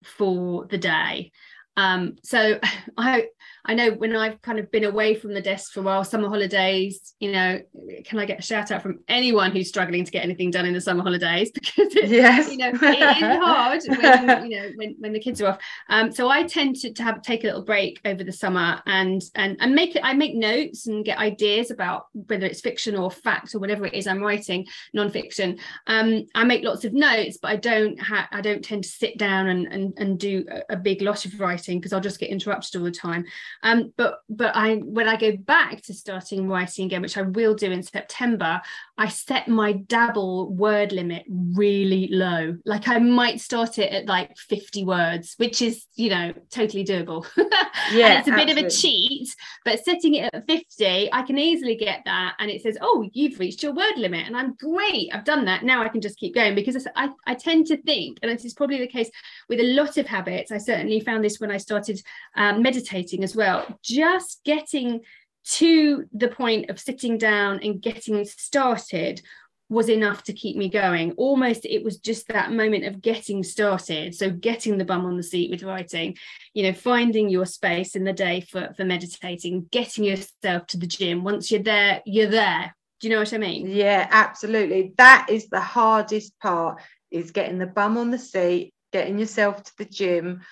for 0.04 0.66
the 0.66 0.78
day. 0.78 1.32
Um, 1.76 2.16
so 2.22 2.58
I 2.96 3.26
I 3.66 3.74
know 3.74 3.92
when 3.92 4.14
I've 4.14 4.40
kind 4.42 4.58
of 4.58 4.70
been 4.70 4.84
away 4.84 5.14
from 5.14 5.32
the 5.32 5.40
desk 5.40 5.72
for 5.72 5.80
a 5.80 5.82
while, 5.82 6.04
summer 6.04 6.28
holidays, 6.28 7.14
you 7.18 7.32
know, 7.32 7.60
can 8.04 8.18
I 8.18 8.26
get 8.26 8.38
a 8.38 8.42
shout 8.42 8.70
out 8.70 8.82
from 8.82 9.00
anyone 9.08 9.52
who's 9.52 9.68
struggling 9.68 10.04
to 10.04 10.10
get 10.10 10.22
anything 10.22 10.50
done 10.50 10.66
in 10.66 10.74
the 10.74 10.80
summer 10.80 11.02
holidays? 11.02 11.50
Because 11.64 11.96
it, 11.96 12.10
yes. 12.10 12.50
you 12.50 12.58
know, 12.58 12.68
it 12.70 13.16
is 13.16 13.38
hard 13.42 13.80
when 13.86 14.50
you 14.50 14.60
know 14.60 14.70
when, 14.76 14.96
when 14.98 15.12
the 15.12 15.18
kids 15.18 15.40
are 15.40 15.48
off. 15.48 15.58
Um, 15.88 16.12
so 16.12 16.28
I 16.28 16.42
tend 16.42 16.76
to, 16.76 16.92
to 16.92 17.02
have 17.02 17.22
take 17.22 17.42
a 17.42 17.46
little 17.46 17.64
break 17.64 18.00
over 18.04 18.22
the 18.22 18.32
summer 18.32 18.82
and 18.86 19.22
and 19.34 19.56
and 19.60 19.74
make 19.74 19.96
it 19.96 20.02
I 20.04 20.12
make 20.12 20.34
notes 20.34 20.86
and 20.86 21.04
get 21.04 21.18
ideas 21.18 21.70
about 21.70 22.06
whether 22.12 22.46
it's 22.46 22.60
fiction 22.60 22.96
or 22.96 23.10
fact 23.10 23.54
or 23.54 23.60
whatever 23.60 23.86
it 23.86 23.94
is 23.94 24.06
I'm 24.06 24.22
writing, 24.22 24.66
nonfiction. 24.94 25.58
Um, 25.86 26.26
I 26.34 26.44
make 26.44 26.64
lots 26.64 26.84
of 26.84 26.92
notes, 26.92 27.38
but 27.40 27.50
I 27.50 27.56
don't 27.56 27.96
have 28.02 28.28
I 28.30 28.40
don't 28.40 28.64
tend 28.64 28.84
to 28.84 28.90
sit 28.90 29.16
down 29.16 29.48
and 29.48 29.66
and, 29.66 29.94
and 29.96 30.18
do 30.18 30.44
a, 30.50 30.74
a 30.74 30.76
big 30.76 31.00
lot 31.02 31.24
of 31.24 31.40
writing 31.40 31.78
because 31.78 31.92
I'll 31.92 32.00
just 32.00 32.20
get 32.20 32.30
interrupted 32.30 32.76
all 32.76 32.84
the 32.84 32.90
time. 32.90 33.24
Um, 33.62 33.92
but 33.96 34.20
but 34.28 34.54
I 34.54 34.76
when 34.76 35.08
I 35.08 35.16
go 35.16 35.36
back 35.36 35.82
to 35.82 35.94
starting 35.94 36.48
writing 36.48 36.86
again, 36.86 37.02
which 37.02 37.16
I 37.16 37.22
will 37.22 37.54
do 37.54 37.70
in 37.70 37.82
September, 37.82 38.60
I 38.96 39.08
set 39.08 39.48
my 39.48 39.72
dabble 39.72 40.50
word 40.50 40.92
limit 40.92 41.24
really 41.28 42.08
low. 42.12 42.56
Like 42.64 42.86
I 42.86 42.98
might 42.98 43.40
start 43.40 43.78
it 43.78 43.92
at 43.92 44.06
like 44.06 44.36
50 44.36 44.84
words, 44.84 45.34
which 45.36 45.62
is, 45.62 45.86
you 45.96 46.10
know, 46.10 46.32
totally 46.50 46.84
doable. 46.84 47.26
Yeah. 47.92 48.20
it's 48.20 48.28
a 48.28 48.30
absolutely. 48.30 48.54
bit 48.54 48.64
of 48.64 48.64
a 48.64 48.70
cheat, 48.70 49.28
but 49.64 49.84
setting 49.84 50.14
it 50.14 50.30
at 50.32 50.46
50, 50.46 51.12
I 51.12 51.22
can 51.22 51.36
easily 51.36 51.76
get 51.76 52.00
that. 52.06 52.34
And 52.38 52.50
it 52.50 52.62
says, 52.62 52.78
oh, 52.80 53.06
you've 53.12 53.38
reached 53.38 53.62
your 53.62 53.74
word 53.74 53.98
limit. 53.98 54.26
And 54.26 54.34
I'm 54.34 54.54
great. 54.54 55.10
I've 55.12 55.24
done 55.24 55.44
that. 55.46 55.64
Now 55.64 55.82
I 55.82 55.88
can 55.88 56.00
just 56.00 56.18
keep 56.18 56.34
going 56.34 56.54
because 56.54 56.86
I, 56.96 57.10
I 57.26 57.34
tend 57.34 57.66
to 57.66 57.76
think, 57.76 58.20
and 58.22 58.30
this 58.30 58.46
is 58.46 58.54
probably 58.54 58.78
the 58.78 58.86
case 58.86 59.10
with 59.50 59.60
a 59.60 59.74
lot 59.74 59.98
of 59.98 60.06
habits. 60.06 60.50
I 60.50 60.58
certainly 60.58 61.00
found 61.00 61.24
this 61.24 61.40
when 61.40 61.50
I 61.50 61.58
started 61.58 62.00
um, 62.36 62.62
meditating 62.62 63.22
as 63.22 63.36
well. 63.36 63.43
Just 63.82 64.40
getting 64.44 65.00
to 65.44 66.06
the 66.12 66.28
point 66.28 66.70
of 66.70 66.80
sitting 66.80 67.18
down 67.18 67.60
and 67.62 67.82
getting 67.82 68.24
started 68.24 69.20
was 69.68 69.88
enough 69.88 70.22
to 70.24 70.32
keep 70.32 70.56
me 70.56 70.68
going. 70.68 71.12
Almost 71.12 71.64
it 71.64 71.82
was 71.82 71.98
just 71.98 72.28
that 72.28 72.52
moment 72.52 72.84
of 72.84 73.00
getting 73.00 73.42
started. 73.42 74.14
So 74.14 74.30
getting 74.30 74.78
the 74.78 74.84
bum 74.84 75.06
on 75.06 75.16
the 75.16 75.22
seat 75.22 75.50
with 75.50 75.62
writing, 75.62 76.16
you 76.52 76.62
know, 76.64 76.72
finding 76.72 77.28
your 77.28 77.46
space 77.46 77.96
in 77.96 78.04
the 78.04 78.12
day 78.12 78.40
for, 78.40 78.72
for 78.76 78.84
meditating, 78.84 79.68
getting 79.70 80.04
yourself 80.04 80.66
to 80.68 80.76
the 80.76 80.86
gym. 80.86 81.24
Once 81.24 81.50
you're 81.50 81.62
there, 81.62 82.02
you're 82.04 82.28
there. 82.28 82.74
Do 83.00 83.08
you 83.08 83.14
know 83.14 83.20
what 83.20 83.32
I 83.32 83.38
mean? 83.38 83.66
Yeah, 83.66 84.06
absolutely. 84.10 84.94
That 84.96 85.26
is 85.28 85.48
the 85.48 85.60
hardest 85.60 86.38
part 86.40 86.80
is 87.10 87.32
getting 87.32 87.58
the 87.58 87.66
bum 87.66 87.96
on 87.96 88.10
the 88.10 88.18
seat, 88.18 88.72
getting 88.92 89.18
yourself 89.18 89.62
to 89.62 89.72
the 89.78 89.84
gym 89.84 90.42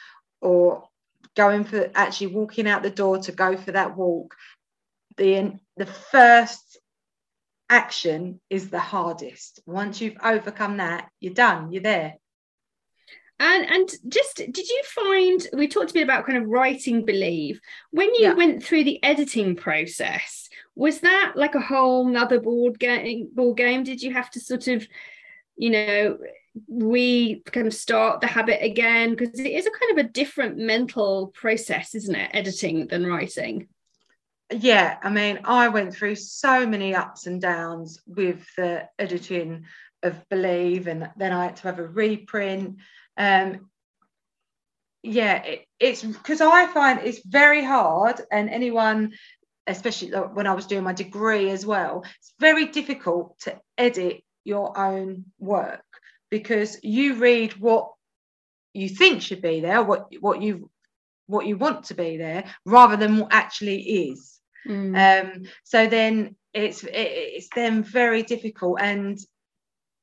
or 0.40 0.88
going 1.36 1.64
for 1.64 1.90
actually 1.94 2.28
walking 2.28 2.68
out 2.68 2.82
the 2.82 2.90
door 2.90 3.18
to 3.18 3.32
go 3.32 3.56
for 3.56 3.72
that 3.72 3.96
walk 3.96 4.34
the 5.16 5.58
the 5.76 5.86
first 5.86 6.78
action 7.68 8.40
is 8.50 8.68
the 8.68 8.78
hardest. 8.78 9.60
Once 9.66 10.00
you've 10.00 10.18
overcome 10.22 10.76
that, 10.76 11.08
you're 11.20 11.34
done. 11.34 11.72
You're 11.72 11.82
there. 11.82 12.14
And 13.40 13.68
and 13.68 13.88
just 14.08 14.36
did 14.36 14.68
you 14.68 14.82
find 14.84 15.46
we 15.52 15.66
talked 15.66 15.90
a 15.90 15.94
bit 15.94 16.04
about 16.04 16.26
kind 16.26 16.38
of 16.38 16.48
writing 16.48 17.04
believe 17.04 17.60
when 17.90 18.14
you 18.14 18.26
yeah. 18.26 18.34
went 18.34 18.62
through 18.62 18.84
the 18.84 19.02
editing 19.02 19.56
process 19.56 20.48
was 20.76 21.00
that 21.00 21.32
like 21.34 21.56
a 21.56 21.60
whole 21.60 22.06
nother 22.06 22.38
board 22.38 22.78
game 22.78 23.30
board 23.34 23.56
game 23.56 23.82
did 23.82 24.00
you 24.00 24.12
have 24.12 24.30
to 24.30 24.38
sort 24.38 24.68
of 24.68 24.86
you 25.56 25.70
know 25.70 26.18
we 26.68 27.42
of 27.66 27.74
start 27.74 28.20
the 28.20 28.26
habit 28.26 28.62
again 28.62 29.10
because 29.10 29.38
it 29.38 29.50
is 29.50 29.66
a 29.66 29.70
kind 29.70 29.98
of 29.98 30.04
a 30.04 30.08
different 30.08 30.58
mental 30.58 31.28
process 31.28 31.94
isn't 31.94 32.14
it 32.14 32.30
editing 32.34 32.86
than 32.88 33.06
writing? 33.06 33.68
Yeah 34.50 34.98
i 35.02 35.08
mean 35.08 35.40
i 35.44 35.68
went 35.68 35.94
through 35.94 36.16
so 36.16 36.66
many 36.66 36.94
ups 36.94 37.26
and 37.26 37.40
downs 37.40 38.00
with 38.06 38.44
the 38.56 38.88
editing 38.98 39.64
of 40.02 40.28
believe 40.28 40.88
and 40.88 41.10
then 41.16 41.32
i 41.32 41.44
had 41.44 41.56
to 41.56 41.62
have 41.62 41.78
a 41.78 41.86
reprint. 41.86 42.76
Um 43.16 43.70
yeah 45.02 45.42
it, 45.42 45.66
it's 45.80 46.02
because 46.02 46.40
i 46.40 46.66
find 46.66 47.00
it's 47.00 47.24
very 47.26 47.64
hard 47.64 48.20
and 48.30 48.48
anyone 48.50 49.12
especially 49.66 50.10
when 50.10 50.46
i 50.46 50.52
was 50.52 50.66
doing 50.66 50.84
my 50.84 50.92
degree 50.92 51.50
as 51.50 51.66
well 51.66 52.04
it's 52.18 52.34
very 52.38 52.66
difficult 52.66 53.38
to 53.40 53.58
edit 53.78 54.22
your 54.44 54.76
own 54.78 55.24
work 55.38 55.84
because 56.30 56.78
you 56.82 57.14
read 57.14 57.52
what 57.60 57.92
you 58.74 58.88
think 58.88 59.22
should 59.22 59.42
be 59.42 59.60
there 59.60 59.82
what 59.82 60.08
what 60.20 60.40
you 60.42 60.70
what 61.26 61.46
you 61.46 61.56
want 61.56 61.84
to 61.84 61.94
be 61.94 62.16
there 62.16 62.44
rather 62.64 62.96
than 62.96 63.18
what 63.18 63.32
actually 63.32 63.80
is 63.80 64.40
mm. 64.66 64.96
um 64.96 65.42
so 65.64 65.86
then 65.86 66.34
it's 66.54 66.82
it, 66.84 66.92
it's 66.94 67.48
then 67.54 67.82
very 67.82 68.22
difficult 68.22 68.80
and 68.80 69.18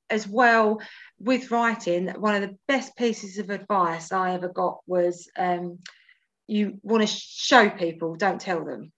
as 0.09 0.27
well 0.27 0.81
with 1.19 1.51
writing 1.51 2.07
one 2.19 2.35
of 2.35 2.41
the 2.41 2.57
best 2.67 2.95
pieces 2.95 3.37
of 3.37 3.49
advice 3.49 4.11
i 4.11 4.33
ever 4.33 4.49
got 4.49 4.79
was 4.87 5.29
um 5.37 5.79
you 6.47 6.79
want 6.81 7.01
to 7.01 7.07
show 7.07 7.69
people 7.69 8.15
don't 8.15 8.41
tell 8.41 8.65
them 8.65 8.91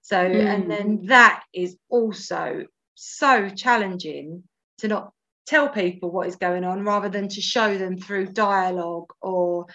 so 0.00 0.16
mm. 0.16 0.44
and 0.44 0.70
then 0.70 1.06
that 1.06 1.42
is 1.52 1.76
also 1.88 2.64
so 2.94 3.48
challenging 3.48 4.44
to 4.78 4.88
not 4.88 5.12
tell 5.46 5.68
people 5.68 6.10
what 6.10 6.26
is 6.26 6.36
going 6.36 6.64
on 6.64 6.84
rather 6.84 7.08
than 7.08 7.28
to 7.28 7.40
show 7.40 7.76
them 7.76 7.98
through 7.98 8.26
dialogue 8.26 9.12
or 9.20 9.66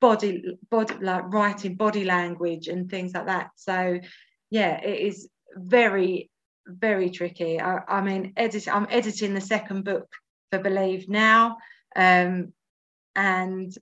body 0.00 0.44
body 0.70 0.94
like 1.00 1.24
writing 1.32 1.74
body 1.74 2.04
language 2.04 2.68
and 2.68 2.90
things 2.90 3.12
like 3.14 3.26
that. 3.26 3.50
So 3.56 3.98
yeah 4.50 4.80
it 4.80 5.00
is 5.00 5.28
very 5.54 6.30
very 6.68 7.10
tricky. 7.10 7.60
I, 7.60 7.80
I 7.88 8.00
mean 8.00 8.32
edit 8.36 8.68
i'm 8.68 8.86
editing 8.90 9.34
the 9.34 9.40
second 9.40 9.84
book 9.84 10.08
for 10.50 10.58
believe 10.58 11.08
now 11.08 11.58
um 11.94 12.52
and 13.14 13.74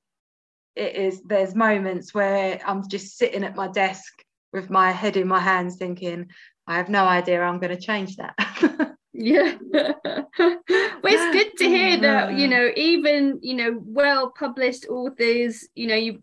it 0.76 0.96
is 0.96 1.22
there's 1.22 1.54
moments 1.54 2.14
where 2.14 2.60
i'm 2.66 2.88
just 2.88 3.16
sitting 3.18 3.44
at 3.44 3.56
my 3.56 3.68
desk 3.68 4.12
with 4.52 4.70
my 4.70 4.92
head 4.92 5.16
in 5.16 5.26
my 5.26 5.40
hands 5.40 5.76
thinking 5.76 6.28
i 6.66 6.76
have 6.76 6.88
no 6.88 7.04
idea 7.04 7.40
i'm 7.40 7.58
going 7.58 7.76
to 7.76 7.80
change 7.80 8.16
that. 8.16 8.34
Yeah. 9.14 9.56
well, 9.72 10.24
it's 10.36 11.32
good 11.32 11.56
to 11.58 11.68
hear 11.68 11.98
that, 12.00 12.34
you 12.38 12.48
know, 12.48 12.70
even, 12.76 13.38
you 13.42 13.54
know, 13.54 13.80
well 13.84 14.30
published 14.30 14.86
authors, 14.88 15.68
you 15.74 15.86
know, 15.86 15.94
you 15.94 16.20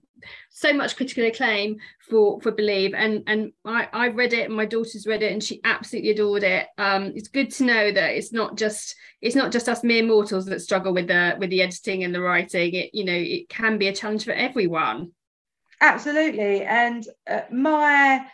so 0.52 0.72
much 0.72 0.98
critical 0.98 1.26
acclaim 1.26 1.78
for 2.08 2.40
for 2.42 2.52
believe. 2.52 2.94
And 2.94 3.24
and 3.26 3.54
i 3.66 3.88
i 3.92 4.08
read 4.10 4.34
it 4.34 4.46
and 4.46 4.56
my 4.56 4.66
daughter's 4.66 5.08
read 5.08 5.24
it 5.24 5.32
and 5.32 5.44
she 5.44 5.62
absolutely 5.64 6.12
adored 6.12 6.44
it. 6.44 6.68
Um 6.78 7.14
it's 7.16 7.30
good 7.30 7.50
to 7.54 7.64
know 7.64 7.92
that 7.92 8.16
it's 8.16 8.32
not 8.32 8.56
just 8.56 8.96
it's 9.22 9.36
not 9.36 9.52
just 9.52 9.70
us 9.70 9.84
mere 9.84 10.06
mortals 10.06 10.46
that 10.46 10.62
struggle 10.62 10.94
with 10.94 11.08
the 11.08 11.38
with 11.40 11.50
the 11.50 11.64
editing 11.64 12.04
and 12.04 12.14
the 12.14 12.22
writing. 12.22 12.76
It 12.76 12.94
you 12.94 13.06
know 13.06 13.16
it 13.16 13.50
can 13.50 13.80
be 13.80 13.88
a 13.88 13.96
challenge 13.96 14.26
for 14.26 14.34
everyone. 14.34 15.12
Absolutely. 15.80 16.62
And 16.64 17.04
uh, 17.28 17.42
my 17.52 18.28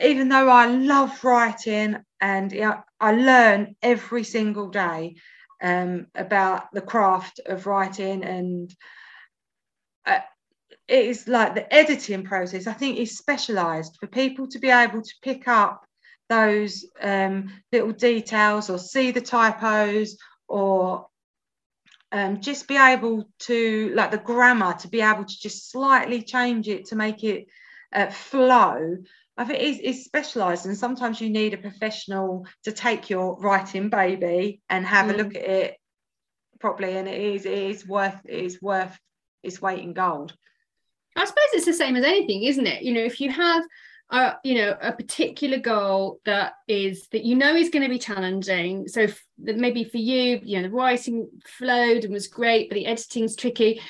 even 0.00 0.28
though 0.28 0.48
I 0.48 0.66
love 0.66 1.22
writing 1.24 1.96
and 2.20 2.82
I 3.00 3.12
learn 3.12 3.76
every 3.82 4.24
single 4.24 4.68
day 4.68 5.16
um, 5.62 6.06
about 6.14 6.72
the 6.72 6.80
craft 6.80 7.40
of 7.46 7.66
writing 7.66 8.24
and 8.24 8.74
uh, 10.06 10.20
it 10.88 11.06
is 11.06 11.28
like 11.28 11.54
the 11.54 11.72
editing 11.72 12.24
process 12.24 12.66
I 12.66 12.72
think 12.72 12.98
is 12.98 13.18
specialized 13.18 13.96
for 14.00 14.06
people 14.06 14.48
to 14.48 14.58
be 14.58 14.70
able 14.70 15.02
to 15.02 15.14
pick 15.22 15.46
up 15.46 15.84
those 16.28 16.84
um, 17.00 17.52
little 17.70 17.92
details 17.92 18.70
or 18.70 18.78
see 18.78 19.10
the 19.10 19.20
typos 19.20 20.16
or 20.48 21.06
um, 22.10 22.40
just 22.40 22.68
be 22.68 22.76
able 22.76 23.28
to 23.40 23.92
like 23.94 24.10
the 24.10 24.18
grammar 24.18 24.74
to 24.74 24.88
be 24.88 25.00
able 25.00 25.24
to 25.24 25.40
just 25.40 25.70
slightly 25.70 26.22
change 26.22 26.68
it 26.68 26.86
to 26.86 26.96
make 26.96 27.24
it 27.24 27.46
uh, 27.92 28.10
flow 28.10 28.96
I 29.36 29.44
think 29.44 29.60
it's, 29.62 29.80
it's 29.82 30.04
specialised, 30.04 30.66
and 30.66 30.76
sometimes 30.76 31.20
you 31.20 31.30
need 31.30 31.54
a 31.54 31.58
professional 31.58 32.46
to 32.64 32.72
take 32.72 33.08
your 33.08 33.38
writing 33.38 33.88
baby 33.88 34.60
and 34.68 34.84
have 34.84 35.06
mm. 35.06 35.14
a 35.14 35.16
look 35.16 35.34
at 35.34 35.42
it 35.42 35.76
properly, 36.60 36.96
and 36.96 37.08
it 37.08 37.20
is 37.20 37.46
it 37.46 37.58
is 37.58 37.86
worth 37.86 38.16
it 38.26 38.44
is 38.44 38.60
worth 38.60 38.98
its 39.42 39.62
weight 39.62 39.82
in 39.82 39.94
gold. 39.94 40.36
I 41.16 41.24
suppose 41.24 41.44
it's 41.52 41.66
the 41.66 41.72
same 41.72 41.96
as 41.96 42.04
anything, 42.04 42.42
isn't 42.44 42.66
it? 42.66 42.82
You 42.82 42.92
know, 42.92 43.00
if 43.00 43.20
you 43.20 43.30
have 43.30 43.62
a 44.10 44.34
you 44.44 44.56
know 44.56 44.76
a 44.80 44.92
particular 44.92 45.58
goal 45.58 46.20
that 46.26 46.52
is 46.68 47.08
that 47.08 47.24
you 47.24 47.34
know 47.34 47.54
is 47.54 47.70
going 47.70 47.84
to 47.84 47.88
be 47.88 47.98
challenging, 47.98 48.86
so 48.86 49.02
f- 49.02 49.24
maybe 49.38 49.84
for 49.84 49.96
you, 49.98 50.40
you 50.42 50.58
know, 50.58 50.68
the 50.68 50.74
writing 50.74 51.30
flowed 51.46 52.04
and 52.04 52.12
was 52.12 52.28
great, 52.28 52.68
but 52.68 52.74
the 52.74 52.86
editing's 52.86 53.34
tricky 53.34 53.80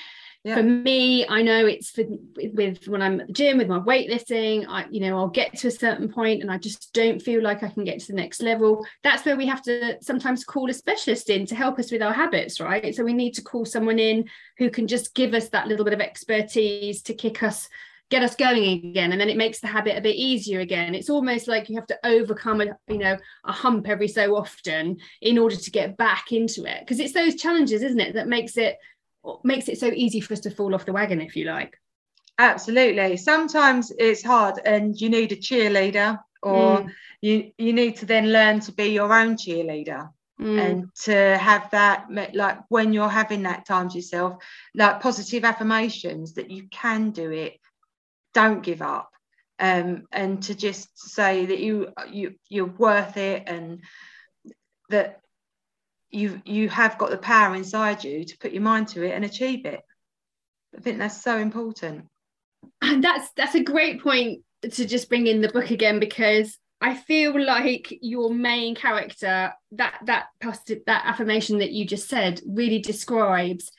yeah. 0.44 0.56
for 0.56 0.62
me 0.62 1.26
i 1.28 1.42
know 1.42 1.66
it's 1.66 1.90
for 1.90 2.04
with 2.52 2.86
when 2.88 3.02
i'm 3.02 3.20
at 3.20 3.26
the 3.28 3.32
gym 3.32 3.58
with 3.58 3.68
my 3.68 3.78
weightlifting 3.78 4.66
i 4.68 4.86
you 4.90 5.00
know 5.00 5.16
i'll 5.16 5.28
get 5.28 5.56
to 5.56 5.68
a 5.68 5.70
certain 5.70 6.08
point 6.08 6.42
and 6.42 6.50
i 6.50 6.58
just 6.58 6.92
don't 6.92 7.20
feel 7.20 7.42
like 7.42 7.62
i 7.62 7.68
can 7.68 7.84
get 7.84 8.00
to 8.00 8.06
the 8.08 8.12
next 8.12 8.42
level. 8.42 8.84
That's 9.02 9.24
where 9.24 9.36
we 9.36 9.46
have 9.46 9.62
to 9.62 9.98
sometimes 10.00 10.44
call 10.44 10.70
a 10.70 10.74
specialist 10.74 11.30
in 11.30 11.46
to 11.46 11.54
help 11.54 11.78
us 11.78 11.90
with 11.90 12.02
our 12.02 12.12
habits 12.12 12.60
right? 12.60 12.94
So 12.94 13.04
we 13.04 13.12
need 13.12 13.34
to 13.34 13.42
call 13.42 13.64
someone 13.64 13.98
in 13.98 14.28
who 14.58 14.70
can 14.70 14.86
just 14.86 15.14
give 15.14 15.34
us 15.34 15.48
that 15.50 15.68
little 15.68 15.84
bit 15.84 15.94
of 15.94 16.00
expertise 16.00 17.02
to 17.02 17.14
kick 17.14 17.42
us 17.42 17.68
get 18.10 18.22
us 18.22 18.36
going 18.36 18.84
again. 18.84 19.10
And 19.10 19.18
then 19.18 19.30
it 19.30 19.38
makes 19.38 19.60
the 19.60 19.68
habit 19.68 19.96
a 19.96 20.02
bit 20.02 20.16
easier 20.16 20.60
again. 20.60 20.94
It's 20.94 21.08
almost 21.08 21.48
like 21.48 21.70
you 21.70 21.76
have 21.76 21.86
to 21.86 21.98
overcome 22.04 22.60
a 22.60 22.66
you 22.86 22.98
know 22.98 23.16
a 23.44 23.52
hump 23.52 23.88
every 23.88 24.08
so 24.08 24.36
often 24.36 24.98
in 25.22 25.38
order 25.38 25.56
to 25.56 25.70
get 25.70 25.96
back 25.96 26.30
into 26.30 26.64
it. 26.64 26.80
Because 26.80 27.00
it's 27.00 27.14
those 27.14 27.36
challenges 27.36 27.82
isn't 27.82 28.00
it 28.00 28.14
that 28.14 28.28
makes 28.28 28.58
it 28.58 28.76
makes 29.44 29.68
it 29.68 29.78
so 29.78 29.86
easy 29.86 30.20
for 30.20 30.34
us 30.34 30.40
to 30.40 30.50
fall 30.50 30.74
off 30.74 30.86
the 30.86 30.92
wagon, 30.92 31.20
if 31.20 31.36
you 31.36 31.44
like. 31.44 31.78
Absolutely. 32.38 33.16
Sometimes 33.16 33.92
it's 33.98 34.22
hard 34.22 34.60
and 34.64 34.98
you 35.00 35.08
need 35.08 35.32
a 35.32 35.36
cheerleader 35.36 36.18
or 36.42 36.78
mm. 36.78 36.90
you 37.20 37.52
you 37.58 37.72
need 37.72 37.96
to 37.96 38.06
then 38.06 38.32
learn 38.32 38.60
to 38.60 38.72
be 38.72 38.86
your 38.86 39.12
own 39.12 39.36
cheerleader. 39.36 40.10
Mm. 40.40 40.58
and 40.58 40.94
to 40.94 41.36
have 41.38 41.70
that 41.70 42.06
like 42.34 42.58
when 42.68 42.92
you're 42.92 43.08
having 43.08 43.42
that 43.42 43.66
time 43.66 43.88
to 43.90 43.96
yourself 43.96 44.42
like 44.74 45.00
positive 45.00 45.44
affirmations 45.44 46.34
that 46.34 46.50
you 46.50 46.66
can 46.68 47.10
do 47.10 47.30
it 47.30 47.60
don't 48.32 48.62
give 48.62 48.82
up 48.82 49.12
um, 49.60 50.04
and 50.10 50.42
to 50.44 50.54
just 50.54 50.98
say 50.98 51.46
that 51.46 51.60
you 51.60 51.92
you 52.10 52.34
you're 52.48 52.64
worth 52.66 53.16
it 53.18 53.44
and 53.46 53.82
that 54.88 55.20
you 56.12 56.40
you 56.44 56.68
have 56.68 56.98
got 56.98 57.10
the 57.10 57.18
power 57.18 57.54
inside 57.54 58.04
you 58.04 58.24
to 58.24 58.38
put 58.38 58.52
your 58.52 58.62
mind 58.62 58.88
to 58.88 59.02
it 59.02 59.12
and 59.12 59.24
achieve 59.24 59.66
it. 59.66 59.80
I 60.76 60.80
think 60.80 60.98
that's 60.98 61.22
so 61.22 61.38
important. 61.38 62.06
And 62.80 63.02
that's 63.02 63.30
that's 63.36 63.54
a 63.54 63.62
great 63.62 64.02
point 64.02 64.42
to 64.62 64.86
just 64.86 65.08
bring 65.08 65.26
in 65.26 65.40
the 65.40 65.48
book 65.48 65.70
again 65.70 65.98
because 65.98 66.56
i 66.80 66.94
feel 66.94 67.44
like 67.44 67.92
your 68.00 68.32
main 68.32 68.76
character 68.76 69.52
that 69.72 69.98
that 70.04 70.26
positive 70.40 70.78
that 70.86 71.04
affirmation 71.04 71.58
that 71.58 71.72
you 71.72 71.84
just 71.84 72.08
said 72.08 72.40
really 72.46 72.78
describes 72.78 73.72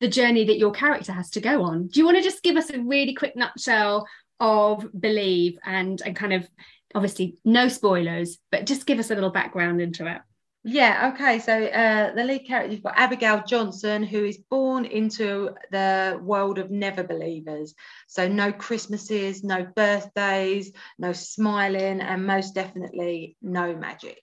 the 0.00 0.08
journey 0.08 0.44
that 0.44 0.58
your 0.58 0.72
character 0.72 1.12
has 1.12 1.30
to 1.30 1.40
go 1.40 1.62
on. 1.62 1.86
Do 1.86 2.00
you 2.00 2.04
want 2.04 2.18
to 2.18 2.22
just 2.22 2.42
give 2.42 2.56
us 2.56 2.70
a 2.70 2.78
really 2.80 3.14
quick 3.14 3.34
nutshell 3.34 4.06
of 4.40 4.86
believe 4.98 5.58
and 5.64 6.00
and 6.02 6.14
kind 6.14 6.32
of 6.32 6.46
obviously 6.94 7.36
no 7.44 7.68
spoilers 7.68 8.38
but 8.50 8.66
just 8.66 8.86
give 8.86 8.98
us 8.98 9.10
a 9.10 9.14
little 9.14 9.30
background 9.30 9.80
into 9.80 10.06
it 10.06 10.20
yeah, 10.68 11.12
okay. 11.14 11.38
So 11.38 11.64
uh, 11.64 12.12
the 12.12 12.24
lead 12.24 12.44
character, 12.44 12.72
you've 12.72 12.82
got 12.82 12.98
Abigail 12.98 13.44
Johnson, 13.46 14.02
who 14.02 14.24
is 14.24 14.38
born 14.38 14.84
into 14.84 15.50
the 15.70 16.18
world 16.20 16.58
of 16.58 16.72
never 16.72 17.04
believers. 17.04 17.72
So 18.08 18.26
no 18.26 18.52
Christmases, 18.52 19.44
no 19.44 19.64
birthdays, 19.76 20.72
no 20.98 21.12
smiling, 21.12 22.00
and 22.00 22.26
most 22.26 22.56
definitely 22.56 23.36
no 23.40 23.76
magic. 23.76 24.20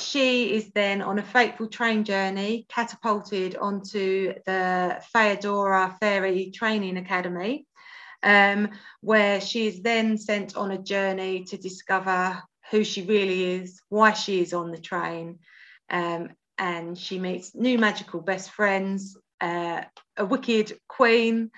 She 0.00 0.54
is 0.54 0.70
then 0.70 1.02
on 1.02 1.18
a 1.18 1.22
fateful 1.22 1.68
train 1.68 2.04
journey, 2.04 2.64
catapulted 2.70 3.54
onto 3.56 4.32
the 4.46 5.02
Theodora 5.12 5.98
Fairy 6.00 6.50
Training 6.50 6.96
Academy, 6.96 7.66
um, 8.22 8.70
where 9.02 9.38
she 9.42 9.66
is 9.66 9.82
then 9.82 10.16
sent 10.16 10.56
on 10.56 10.70
a 10.70 10.78
journey 10.78 11.44
to 11.44 11.58
discover 11.58 12.42
who 12.70 12.84
she 12.84 13.02
really 13.02 13.56
is, 13.56 13.82
why 13.90 14.12
she 14.12 14.40
is 14.40 14.54
on 14.54 14.70
the 14.70 14.78
train, 14.78 15.38
um, 15.90 16.30
and 16.58 16.98
she 16.98 17.18
meets 17.18 17.54
new 17.54 17.78
magical 17.78 18.20
best 18.20 18.50
friends, 18.50 19.16
uh, 19.40 19.82
a 20.16 20.24
wicked 20.24 20.78
queen 20.88 21.50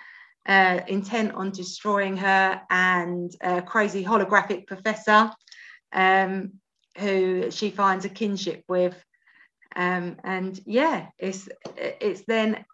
uh, 0.47 0.81
intent 0.87 1.33
on 1.33 1.51
destroying 1.51 2.17
her, 2.17 2.61
and 2.71 3.33
a 3.41 3.63
crazy 3.63 4.05
holographic 4.05 4.67
professor 4.67 5.31
um, 5.93 6.53
who 6.99 7.51
she 7.51 7.71
finds 7.71 8.05
a 8.05 8.09
kinship 8.09 8.65
with. 8.69 8.97
Um, 9.77 10.17
and 10.25 10.59
yeah, 10.67 11.07
it's 11.19 11.49
it's 11.77 12.25
then 12.27 12.65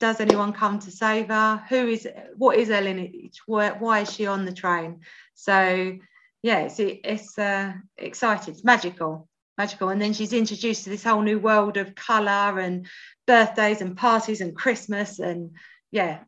does 0.00 0.20
anyone 0.20 0.52
come 0.52 0.80
to 0.80 0.90
save 0.90 1.28
her? 1.28 1.62
Who 1.68 1.86
is 1.88 2.08
what 2.36 2.56
is 2.56 2.70
lineage? 2.70 3.40
Why, 3.46 3.70
why 3.70 4.00
is 4.00 4.12
she 4.12 4.26
on 4.26 4.44
the 4.44 4.52
train? 4.52 5.00
So 5.34 5.96
yeah, 6.42 6.58
it's 6.60 6.80
it's 6.80 7.38
uh, 7.38 7.74
exciting. 7.96 8.54
It's 8.54 8.64
magical, 8.64 9.28
magical. 9.58 9.90
And 9.90 10.00
then 10.00 10.12
she's 10.12 10.32
introduced 10.32 10.84
to 10.84 10.90
this 10.90 11.04
whole 11.04 11.22
new 11.22 11.38
world 11.38 11.76
of 11.76 11.94
colour 11.94 12.58
and 12.58 12.86
birthdays 13.26 13.80
and 13.80 13.96
parties 13.96 14.40
and 14.40 14.56
Christmas 14.56 15.18
and 15.18 15.52
yeah. 15.90 16.20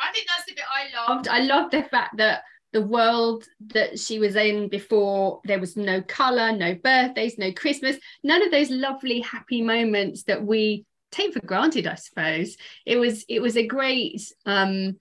I 0.00 0.12
think 0.12 0.26
that's 0.26 0.46
the 0.46 0.54
bit 0.54 0.64
I 0.68 1.08
loved. 1.08 1.28
I 1.28 1.40
loved 1.40 1.72
the 1.72 1.84
fact 1.84 2.16
that 2.16 2.42
the 2.74 2.82
world 2.82 3.46
that 3.68 3.98
she 4.00 4.18
was 4.18 4.34
in 4.34 4.68
before 4.68 5.40
there 5.44 5.60
was 5.60 5.76
no 5.76 6.02
color 6.02 6.50
no 6.50 6.74
birthdays 6.74 7.38
no 7.38 7.52
christmas 7.52 7.96
none 8.24 8.42
of 8.42 8.50
those 8.50 8.68
lovely 8.68 9.20
happy 9.20 9.62
moments 9.62 10.24
that 10.24 10.44
we 10.44 10.84
take 11.12 11.32
for 11.32 11.46
granted 11.46 11.86
i 11.86 11.94
suppose 11.94 12.56
it 12.84 12.96
was 12.96 13.24
it 13.28 13.40
was 13.40 13.56
a 13.56 13.64
great 13.64 14.20
um 14.44 14.96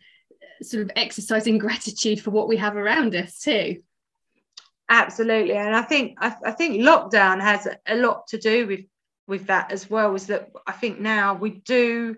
sort 0.62 0.84
of 0.84 0.92
exercise 0.96 1.48
in 1.48 1.58
gratitude 1.58 2.22
for 2.22 2.30
what 2.30 2.48
we 2.48 2.58
have 2.58 2.78
around 2.78 3.16
us 3.16 3.40
too 3.40 3.82
absolutely 4.90 5.56
and 5.56 5.76
i 5.76 5.82
think 5.82 6.18
I, 6.20 6.36
I 6.46 6.52
think 6.52 6.82
lockdown 6.82 7.42
has 7.42 7.68
a 7.88 7.96
lot 7.96 8.28
to 8.28 8.38
do 8.38 8.68
with 8.68 8.82
with 9.28 9.48
that 9.48 9.72
as 9.72 9.90
well 9.90 10.14
is 10.16 10.28
that 10.28 10.50
i 10.68 10.72
think 10.72 11.00
now 11.00 11.36
we 11.36 11.50
do 11.52 12.16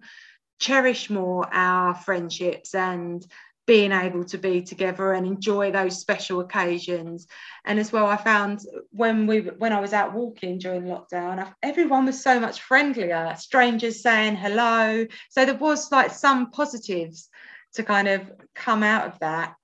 cherish 0.59 1.09
more 1.09 1.47
our 1.53 1.93
friendships 1.93 2.73
and 2.73 3.25
being 3.67 3.91
able 3.91 4.23
to 4.23 4.37
be 4.37 4.61
together 4.61 5.13
and 5.13 5.25
enjoy 5.25 5.71
those 5.71 5.99
special 5.99 6.39
occasions. 6.39 7.27
And 7.65 7.79
as 7.79 7.91
well 7.91 8.05
i 8.05 8.17
found 8.17 8.59
when 8.91 9.25
we 9.27 9.39
when 9.41 9.73
i 9.73 9.79
was 9.79 9.93
out 9.93 10.13
walking 10.13 10.59
during 10.59 10.83
lockdown 10.83 11.51
everyone 11.63 12.05
was 12.05 12.21
so 12.21 12.39
much 12.39 12.61
friendlier 12.61 13.35
strangers 13.37 14.01
saying 14.01 14.35
hello. 14.35 15.05
So 15.29 15.45
there 15.45 15.55
was 15.55 15.91
like 15.91 16.11
some 16.11 16.51
positives 16.51 17.29
to 17.73 17.83
kind 17.83 18.07
of 18.07 18.31
come 18.53 18.83
out 18.83 19.07
of 19.07 19.19
that 19.19 19.55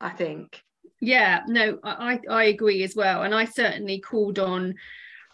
i 0.00 0.10
think 0.10 0.60
yeah 1.04 1.40
no 1.46 1.78
i 1.84 2.20
i 2.30 2.44
agree 2.44 2.82
as 2.82 2.94
well 2.96 3.22
and 3.22 3.34
i 3.34 3.44
certainly 3.44 4.00
called 4.00 4.38
on 4.38 4.74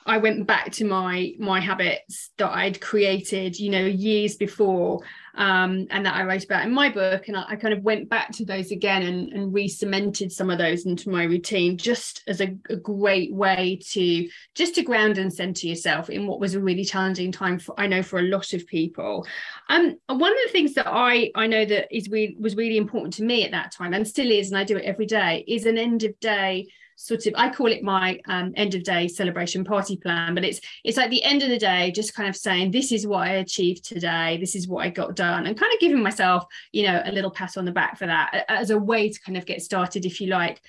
I 0.06 0.18
went 0.18 0.46
back 0.46 0.72
to 0.72 0.84
my 0.84 1.34
my 1.38 1.60
habits 1.60 2.30
that 2.38 2.50
I'd 2.50 2.80
created, 2.80 3.58
you 3.58 3.70
know, 3.70 3.84
years 3.84 4.34
before, 4.36 5.02
um, 5.34 5.86
and 5.90 6.04
that 6.06 6.14
I 6.14 6.24
wrote 6.24 6.44
about 6.44 6.64
in 6.64 6.72
my 6.72 6.88
book. 6.88 7.28
And 7.28 7.36
I, 7.36 7.44
I 7.48 7.56
kind 7.56 7.74
of 7.74 7.82
went 7.82 8.08
back 8.08 8.32
to 8.32 8.44
those 8.44 8.70
again 8.70 9.02
and, 9.02 9.32
and 9.32 9.52
re-cemented 9.52 10.32
some 10.32 10.50
of 10.50 10.58
those 10.58 10.86
into 10.86 11.10
my 11.10 11.24
routine, 11.24 11.76
just 11.76 12.22
as 12.26 12.40
a, 12.40 12.56
a, 12.68 12.76
great 12.76 13.32
way 13.32 13.78
to 13.90 14.28
just 14.54 14.74
to 14.74 14.82
ground 14.82 15.18
and 15.18 15.32
center 15.32 15.66
yourself 15.66 16.10
in 16.10 16.26
what 16.26 16.40
was 16.40 16.54
a 16.54 16.60
really 16.60 16.84
challenging 16.84 17.30
time 17.30 17.58
for 17.58 17.78
I 17.78 17.86
know 17.86 18.02
for 18.02 18.18
a 18.18 18.22
lot 18.22 18.52
of 18.52 18.66
people. 18.66 19.26
Um, 19.68 19.96
one 20.06 20.32
of 20.32 20.38
the 20.44 20.52
things 20.52 20.74
that 20.74 20.86
I 20.88 21.30
I 21.34 21.46
know 21.46 21.64
that 21.64 21.94
is 21.94 22.08
really 22.08 22.36
was 22.38 22.56
really 22.56 22.76
important 22.76 23.14
to 23.14 23.24
me 23.24 23.44
at 23.44 23.50
that 23.52 23.72
time 23.72 23.94
and 23.94 24.06
still 24.06 24.30
is, 24.30 24.50
and 24.50 24.58
I 24.58 24.64
do 24.64 24.76
it 24.76 24.84
every 24.84 25.06
day, 25.06 25.44
is 25.46 25.66
an 25.66 25.78
end 25.78 26.04
of 26.04 26.18
day 26.20 26.68
sort 27.00 27.24
of 27.26 27.32
I 27.34 27.48
call 27.48 27.68
it 27.68 27.82
my 27.82 28.20
um, 28.28 28.52
end 28.56 28.74
of 28.74 28.82
day 28.82 29.08
celebration 29.08 29.64
party 29.64 29.96
plan, 29.96 30.34
but 30.34 30.44
it's 30.44 30.60
it's 30.84 30.98
like 30.98 31.08
the 31.08 31.24
end 31.24 31.42
of 31.42 31.48
the 31.48 31.58
day, 31.58 31.90
just 31.92 32.14
kind 32.14 32.28
of 32.28 32.36
saying 32.36 32.70
this 32.70 32.92
is 32.92 33.06
what 33.06 33.26
I 33.26 33.36
achieved 33.36 33.84
today, 33.84 34.36
this 34.38 34.54
is 34.54 34.68
what 34.68 34.84
I 34.84 34.90
got 34.90 35.16
done, 35.16 35.46
and 35.46 35.58
kind 35.58 35.72
of 35.72 35.80
giving 35.80 36.02
myself 36.02 36.44
you 36.72 36.82
know 36.82 37.00
a 37.02 37.10
little 37.10 37.30
pat 37.30 37.56
on 37.56 37.64
the 37.64 37.72
back 37.72 37.96
for 37.96 38.06
that 38.06 38.44
as 38.48 38.68
a 38.68 38.78
way 38.78 39.08
to 39.08 39.20
kind 39.20 39.38
of 39.38 39.46
get 39.46 39.62
started, 39.62 40.04
if 40.04 40.20
you 40.20 40.28
like. 40.28 40.60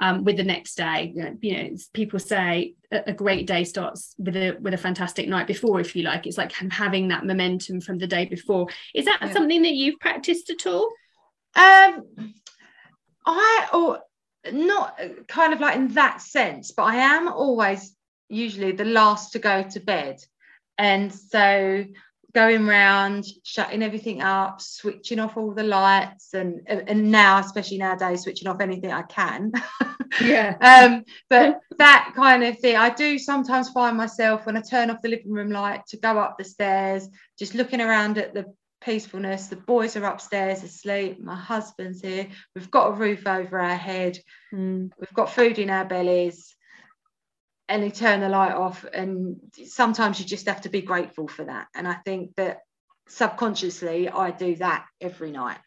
Um, 0.00 0.22
with 0.22 0.36
the 0.36 0.44
next 0.44 0.76
day, 0.76 1.12
you 1.12 1.24
know, 1.24 1.76
people 1.92 2.20
say 2.20 2.74
a, 2.92 3.12
great 3.12 3.48
day 3.48 3.64
starts 3.64 4.14
with 4.16 4.36
a 4.36 4.56
with 4.60 4.72
a 4.72 4.78
fantastic 4.78 5.28
night 5.28 5.48
before, 5.48 5.80
if 5.80 5.96
you 5.96 6.04
like. 6.04 6.24
It's 6.24 6.38
like 6.38 6.52
having 6.52 7.08
that 7.08 7.26
momentum 7.26 7.80
from 7.80 7.98
the 7.98 8.06
day 8.06 8.26
before. 8.26 8.68
Is 8.94 9.06
that 9.06 9.18
yeah. 9.20 9.32
something 9.32 9.62
that 9.62 9.74
you've 9.74 9.98
practiced 9.98 10.50
at 10.50 10.66
all? 10.66 10.88
Um, 11.56 12.04
I 13.26 13.68
or 13.72 13.98
not 14.52 14.98
kind 15.28 15.52
of 15.52 15.60
like 15.60 15.76
in 15.76 15.88
that 15.88 16.20
sense, 16.20 16.72
but 16.72 16.84
I 16.84 16.96
am 16.96 17.28
always 17.28 17.94
usually 18.28 18.72
the 18.72 18.84
last 18.84 19.32
to 19.32 19.38
go 19.38 19.62
to 19.62 19.80
bed. 19.80 20.22
And 20.76 21.12
so 21.12 21.84
going 22.34 22.68
around, 22.68 23.26
shutting 23.42 23.82
everything 23.82 24.22
up, 24.22 24.60
switching 24.60 25.18
off 25.18 25.36
all 25.36 25.52
the 25.52 25.62
lights, 25.62 26.34
and 26.34 26.60
and 26.66 27.10
now, 27.10 27.38
especially 27.38 27.78
nowadays, 27.78 28.22
switching 28.22 28.48
off 28.48 28.60
anything 28.60 28.92
I 28.92 29.02
can. 29.02 29.52
Yeah. 30.22 30.56
um, 30.62 31.04
but 31.28 31.60
that 31.76 32.12
kind 32.16 32.42
of 32.42 32.58
thing, 32.58 32.76
I 32.76 32.88
do 32.88 33.18
sometimes 33.18 33.68
find 33.68 33.94
myself 33.94 34.46
when 34.46 34.56
I 34.56 34.62
turn 34.62 34.90
off 34.90 35.02
the 35.02 35.10
living 35.10 35.30
room 35.30 35.50
light 35.50 35.82
to 35.88 35.98
go 35.98 36.18
up 36.18 36.38
the 36.38 36.44
stairs, 36.44 37.06
just 37.38 37.54
looking 37.54 37.82
around 37.82 38.16
at 38.16 38.32
the 38.32 38.46
peacefulness. 38.80 39.48
The 39.48 39.56
boys 39.56 39.96
are 39.96 40.04
upstairs 40.04 40.62
asleep. 40.62 41.20
My 41.20 41.36
husband's 41.36 42.00
here. 42.00 42.28
We've 42.54 42.70
got 42.70 42.88
a 42.88 42.96
roof 42.96 43.26
over 43.26 43.58
our 43.58 43.76
head. 43.76 44.18
Mm. 44.52 44.90
We've 44.98 45.14
got 45.14 45.30
food 45.30 45.58
in 45.58 45.70
our 45.70 45.84
bellies. 45.84 46.54
And 47.68 47.82
they 47.82 47.90
turn 47.90 48.20
the 48.20 48.28
light 48.28 48.54
off. 48.54 48.84
And 48.92 49.36
sometimes 49.66 50.18
you 50.18 50.26
just 50.26 50.46
have 50.46 50.62
to 50.62 50.68
be 50.68 50.80
grateful 50.80 51.28
for 51.28 51.44
that. 51.44 51.68
And 51.74 51.86
I 51.86 51.94
think 51.94 52.34
that 52.36 52.60
subconsciously, 53.08 54.08
I 54.08 54.30
do 54.30 54.56
that 54.56 54.86
every 55.00 55.32
night. 55.32 55.58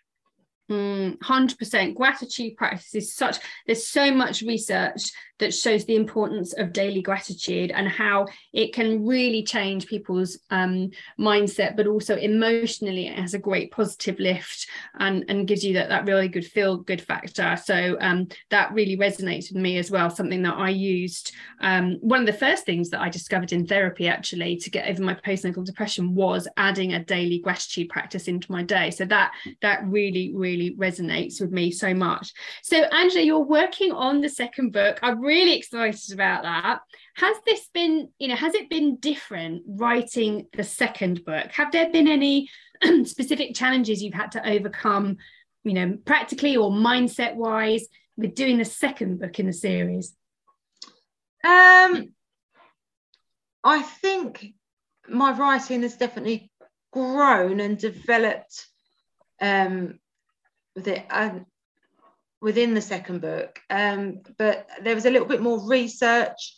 Mm, 0.72 1.18
100% 1.18 1.96
gratitude 1.96 2.56
practice 2.56 2.96
is 2.96 3.14
such 3.14 3.40
there's 3.66 3.88
so 3.88 4.10
much 4.10 4.42
research 4.42 5.12
that 5.42 5.54
shows 5.54 5.84
the 5.86 5.96
importance 5.96 6.54
of 6.54 6.72
daily 6.72 7.02
gratitude 7.02 7.72
and 7.72 7.88
how 7.90 8.28
it 8.54 8.74
can 8.74 9.06
really 9.06 9.44
change 9.44 9.88
people's 9.88 10.40
um, 10.52 10.92
mindset, 11.20 11.76
but 11.76 11.88
also 11.88 12.16
emotionally, 12.16 13.08
it 13.08 13.18
has 13.18 13.34
a 13.34 13.40
great 13.40 13.72
positive 13.72 14.20
lift 14.20 14.68
and, 15.00 15.26
and 15.28 15.48
gives 15.48 15.66
you 15.66 15.74
that, 15.74 15.90
that 15.90 16.06
really 16.06 16.28
good 16.30 16.46
feel 16.46 16.78
good 16.78 17.02
factor. 17.02 17.58
So 17.62 17.98
um, 18.00 18.28
that 18.52 18.72
really 18.72 18.96
resonates 18.96 19.52
with 19.52 19.62
me 19.62 19.78
as 19.80 19.90
well. 19.90 20.10
Something 20.10 20.44
that 20.44 20.58
I 20.58 20.70
used. 20.70 21.34
Um, 21.60 21.98
one 22.02 22.20
of 22.20 22.28
the 22.28 22.34
first 22.34 22.66
things 22.66 22.90
that 22.92 23.02
I 23.02 23.10
discovered 23.10 23.52
in 23.52 23.66
therapy 23.66 24.08
actually 24.08 24.58
to 24.58 24.70
get 24.70 24.88
over 24.88 25.02
my 25.02 25.16
postnatal 25.16 25.66
depression 25.66 26.14
was 26.14 26.48
adding 26.56 26.94
a 26.94 27.04
daily 27.04 27.40
gratitude 27.40 27.90
practice 27.90 28.28
into 28.28 28.52
my 28.52 28.62
day. 28.62 28.92
So 28.92 29.06
that 29.06 29.32
that 29.62 29.84
really, 29.86 30.32
really 30.36 30.76
resonates 30.76 31.42
with 31.42 31.52
me 31.52 31.72
so 31.72 31.96
much. 31.96 32.32
So 32.62 32.78
Angela, 32.78 33.26
you're 33.26 33.40
working 33.40 33.92
on 33.92 34.22
the 34.22 34.30
second 34.30 34.72
book. 34.72 35.00
I 35.02 35.10
really 35.10 35.31
really 35.32 35.56
excited 35.56 36.14
about 36.14 36.44
that. 36.44 36.82
Has 37.16 37.38
this 37.46 37.70
been, 37.74 38.10
you 38.20 38.28
know, 38.28 38.36
has 38.36 38.54
it 38.54 38.70
been 38.70 38.98
different 38.98 39.64
writing 39.66 40.48
the 40.54 40.64
second 40.64 41.24
book? 41.24 41.52
Have 41.54 41.72
there 41.72 41.90
been 41.90 42.10
any 42.10 42.50
specific 43.06 43.56
challenges 43.56 44.04
you've 44.04 44.14
had 44.14 44.34
to 44.34 44.46
overcome, 44.48 45.18
you 45.64 45.74
know, 45.74 45.98
practically 46.06 46.58
or 46.58 46.70
mindset 46.70 47.36
wise 47.36 47.86
with 48.18 48.36
doing 48.36 48.58
the 48.58 48.66
second 48.66 49.20
book 49.22 49.40
in 49.40 49.46
the 49.46 49.54
series? 49.54 50.14
Um, 51.44 52.10
I 53.64 53.82
think 53.82 54.54
my 55.08 55.32
writing 55.32 55.82
has 55.84 55.96
definitely 55.96 56.52
grown 56.92 57.62
and 57.62 57.78
developed 57.78 58.68
um, 59.40 59.98
with 60.76 60.90
it. 60.90 61.06
Within 62.42 62.74
the 62.74 62.82
second 62.82 63.22
book. 63.22 63.60
Um, 63.70 64.22
but 64.38 64.68
there 64.84 64.96
was 64.96 65.06
a 65.06 65.12
little 65.12 65.28
bit 65.28 65.42
more 65.42 65.68
research 65.68 66.58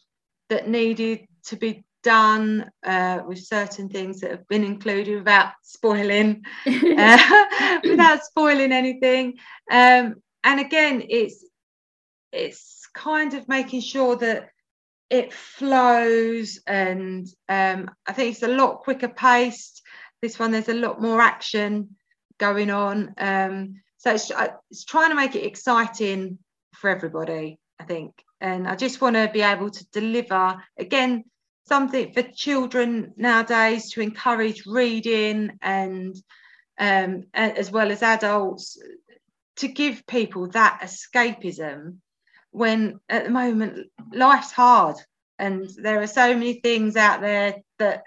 that 0.50 0.68
needed 0.68 1.28
to 1.46 1.58
be 1.58 1.84
done 2.04 2.70
uh, 2.84 3.20
with 3.26 3.40
certain 3.40 3.90
things 3.90 4.20
that 4.20 4.32
have 4.32 4.48
been 4.48 4.64
included 4.64 5.18
without 5.18 5.52
spoiling, 5.62 6.44
uh, 6.66 7.80
without 7.84 8.24
spoiling 8.24 8.72
anything. 8.72 9.36
Um, 9.72 10.16
and 10.44 10.60
again, 10.60 11.04
it's 11.10 11.46
it's 12.32 12.88
kind 12.94 13.34
of 13.36 13.48
making 13.48 13.82
sure 13.82 14.16
that 14.18 14.50
it 15.10 15.34
flows, 15.34 16.60
and 16.66 17.28
um, 17.48 17.92
I 18.08 18.14
think 18.14 18.34
it's 18.34 18.44
a 18.44 18.48
lot 18.48 18.82
quicker 18.82 19.10
paced. 19.10 19.82
This 20.22 20.40
one, 20.40 20.52
there's 20.52 20.70
a 20.70 20.74
lot 20.74 21.02
more 21.02 21.22
action 21.22 21.96
going 22.40 22.70
on. 22.70 23.14
Um, 23.18 23.76
so 24.04 24.14
it's, 24.14 24.30
uh, 24.32 24.48
it's 24.70 24.84
trying 24.84 25.10
to 25.10 25.16
make 25.16 25.36
it 25.36 25.46
exciting 25.46 26.38
for 26.74 26.90
everybody 26.90 27.58
i 27.80 27.84
think. 27.84 28.14
And 28.42 28.68
i 28.68 28.76
just 28.76 29.02
want 29.02 29.16
to 29.16 29.30
be 29.34 29.42
able 29.42 29.70
to 29.70 29.86
deliver 29.92 30.62
again 30.78 31.24
something 31.66 32.12
for 32.14 32.24
children 32.24 33.14
nowadays 33.16 33.92
to 33.92 34.02
encourage 34.02 34.66
reading 34.66 35.58
and 35.62 36.16
um, 36.78 37.24
as 37.34 37.72
well 37.72 37.92
as 37.92 38.02
adults 38.02 38.78
to 39.58 39.68
give 39.68 40.06
people 40.08 40.48
that 40.50 40.82
escapism 40.84 41.98
when 42.52 43.00
at 43.10 43.26
the 43.26 43.30
moment 43.30 43.88
life's 44.14 44.52
hard. 44.52 44.96
And 45.40 45.70
there 45.78 46.02
are 46.02 46.08
so 46.08 46.34
many 46.34 46.56
things 46.62 46.96
out 46.96 47.22
there 47.22 47.56
that 47.80 48.04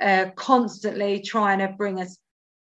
are 0.00 0.30
constantly 0.32 1.20
trying 1.20 1.60
to 1.60 1.68
bring 1.68 2.00
us 2.00 2.18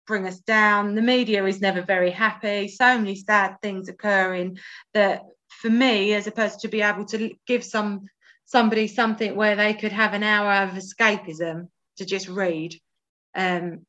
bring 0.07 0.27
us 0.27 0.41
down. 0.41 0.95
The 0.95 1.03
media 1.03 1.45
is 1.45 1.61
never 1.61 1.83
very 1.83 2.11
happy. 2.11 2.69
So 2.69 2.99
many 2.99 3.17
sad 3.17 3.57
things 3.63 3.89
occurring 3.89 4.59
that 4.95 5.23
for 5.49 5.71
me, 5.71 6.15
as 6.15 6.27
opposed 6.27 6.61
to 6.61 6.69
be 6.69 6.83
able 6.83 7.05
to 7.07 7.35
give 7.47 7.65
some 7.65 8.07
somebody 8.45 8.87
something 8.87 9.35
where 9.35 9.57
they 9.57 9.73
could 9.75 9.93
have 9.93 10.13
an 10.15 10.23
hour 10.23 10.65
of 10.65 10.71
escapism 10.71 11.69
to 11.97 12.05
just 12.05 12.29
read, 12.29 12.75
um, 13.35 13.87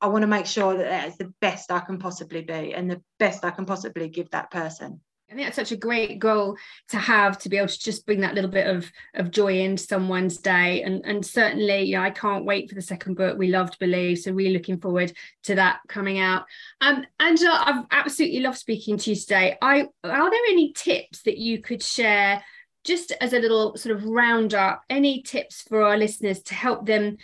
I 0.00 0.08
want 0.08 0.22
to 0.22 0.26
make 0.28 0.46
sure 0.46 0.76
that 0.76 0.88
that 0.88 1.08
is 1.08 1.16
the 1.16 1.32
best 1.40 1.70
I 1.70 1.80
can 1.80 1.98
possibly 1.98 2.42
be 2.42 2.74
and 2.74 2.90
the 2.90 3.02
best 3.18 3.44
I 3.44 3.50
can 3.50 3.66
possibly 3.66 4.08
give 4.08 4.30
that 4.30 4.50
person. 4.50 5.00
I 5.30 5.34
think 5.34 5.46
that's 5.46 5.56
such 5.56 5.70
a 5.70 5.76
great 5.76 6.18
goal 6.18 6.56
to 6.88 6.96
have 6.96 7.38
to 7.38 7.48
be 7.48 7.56
able 7.56 7.68
to 7.68 7.78
just 7.78 8.04
bring 8.04 8.20
that 8.22 8.34
little 8.34 8.50
bit 8.50 8.66
of 8.66 8.90
of 9.14 9.30
joy 9.30 9.60
into 9.60 9.82
someone's 9.82 10.38
day. 10.38 10.82
And 10.82 11.04
and 11.04 11.24
certainly, 11.24 11.84
yeah, 11.84 12.02
I 12.02 12.10
can't 12.10 12.44
wait 12.44 12.68
for 12.68 12.74
the 12.74 12.82
second 12.82 13.14
book. 13.14 13.38
We 13.38 13.48
loved 13.48 13.78
Believe, 13.78 14.18
so 14.18 14.32
really 14.32 14.52
looking 14.52 14.80
forward 14.80 15.12
to 15.44 15.54
that 15.54 15.80
coming 15.88 16.18
out. 16.18 16.46
Um, 16.80 17.06
Angela, 17.20 17.62
I've 17.64 17.84
absolutely 17.92 18.40
loved 18.40 18.58
speaking 18.58 18.96
to 18.98 19.10
you 19.10 19.16
today. 19.16 19.56
I 19.62 19.86
are 20.02 20.30
there 20.30 20.46
any 20.50 20.72
tips 20.72 21.22
that 21.22 21.38
you 21.38 21.62
could 21.62 21.82
share? 21.82 22.42
Just 22.82 23.12
as 23.20 23.34
a 23.34 23.38
little 23.38 23.76
sort 23.76 23.94
of 23.94 24.04
roundup, 24.06 24.82
any 24.88 25.22
tips 25.22 25.62
for 25.62 25.82
our 25.82 25.98
listeners 25.98 26.42
to 26.44 26.54
help 26.54 26.86
them 26.86 27.18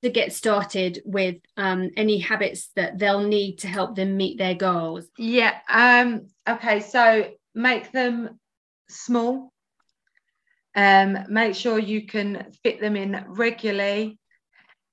to 0.00 0.10
get 0.10 0.32
started 0.32 1.02
with 1.04 1.36
um, 1.56 1.90
any 1.96 2.18
habits 2.18 2.70
that 2.76 2.98
they'll 2.98 3.26
need 3.26 3.56
to 3.58 3.68
help 3.68 3.96
them 3.96 4.16
meet 4.16 4.38
their 4.38 4.54
goals? 4.54 5.06
Yeah. 5.18 5.58
Um, 5.68 6.28
okay. 6.48 6.80
So 6.80 7.32
make 7.54 7.92
them 7.92 8.38
small. 8.88 9.52
Um, 10.74 11.18
make 11.28 11.54
sure 11.54 11.78
you 11.78 12.06
can 12.06 12.50
fit 12.62 12.80
them 12.80 12.96
in 12.96 13.24
regularly 13.28 14.18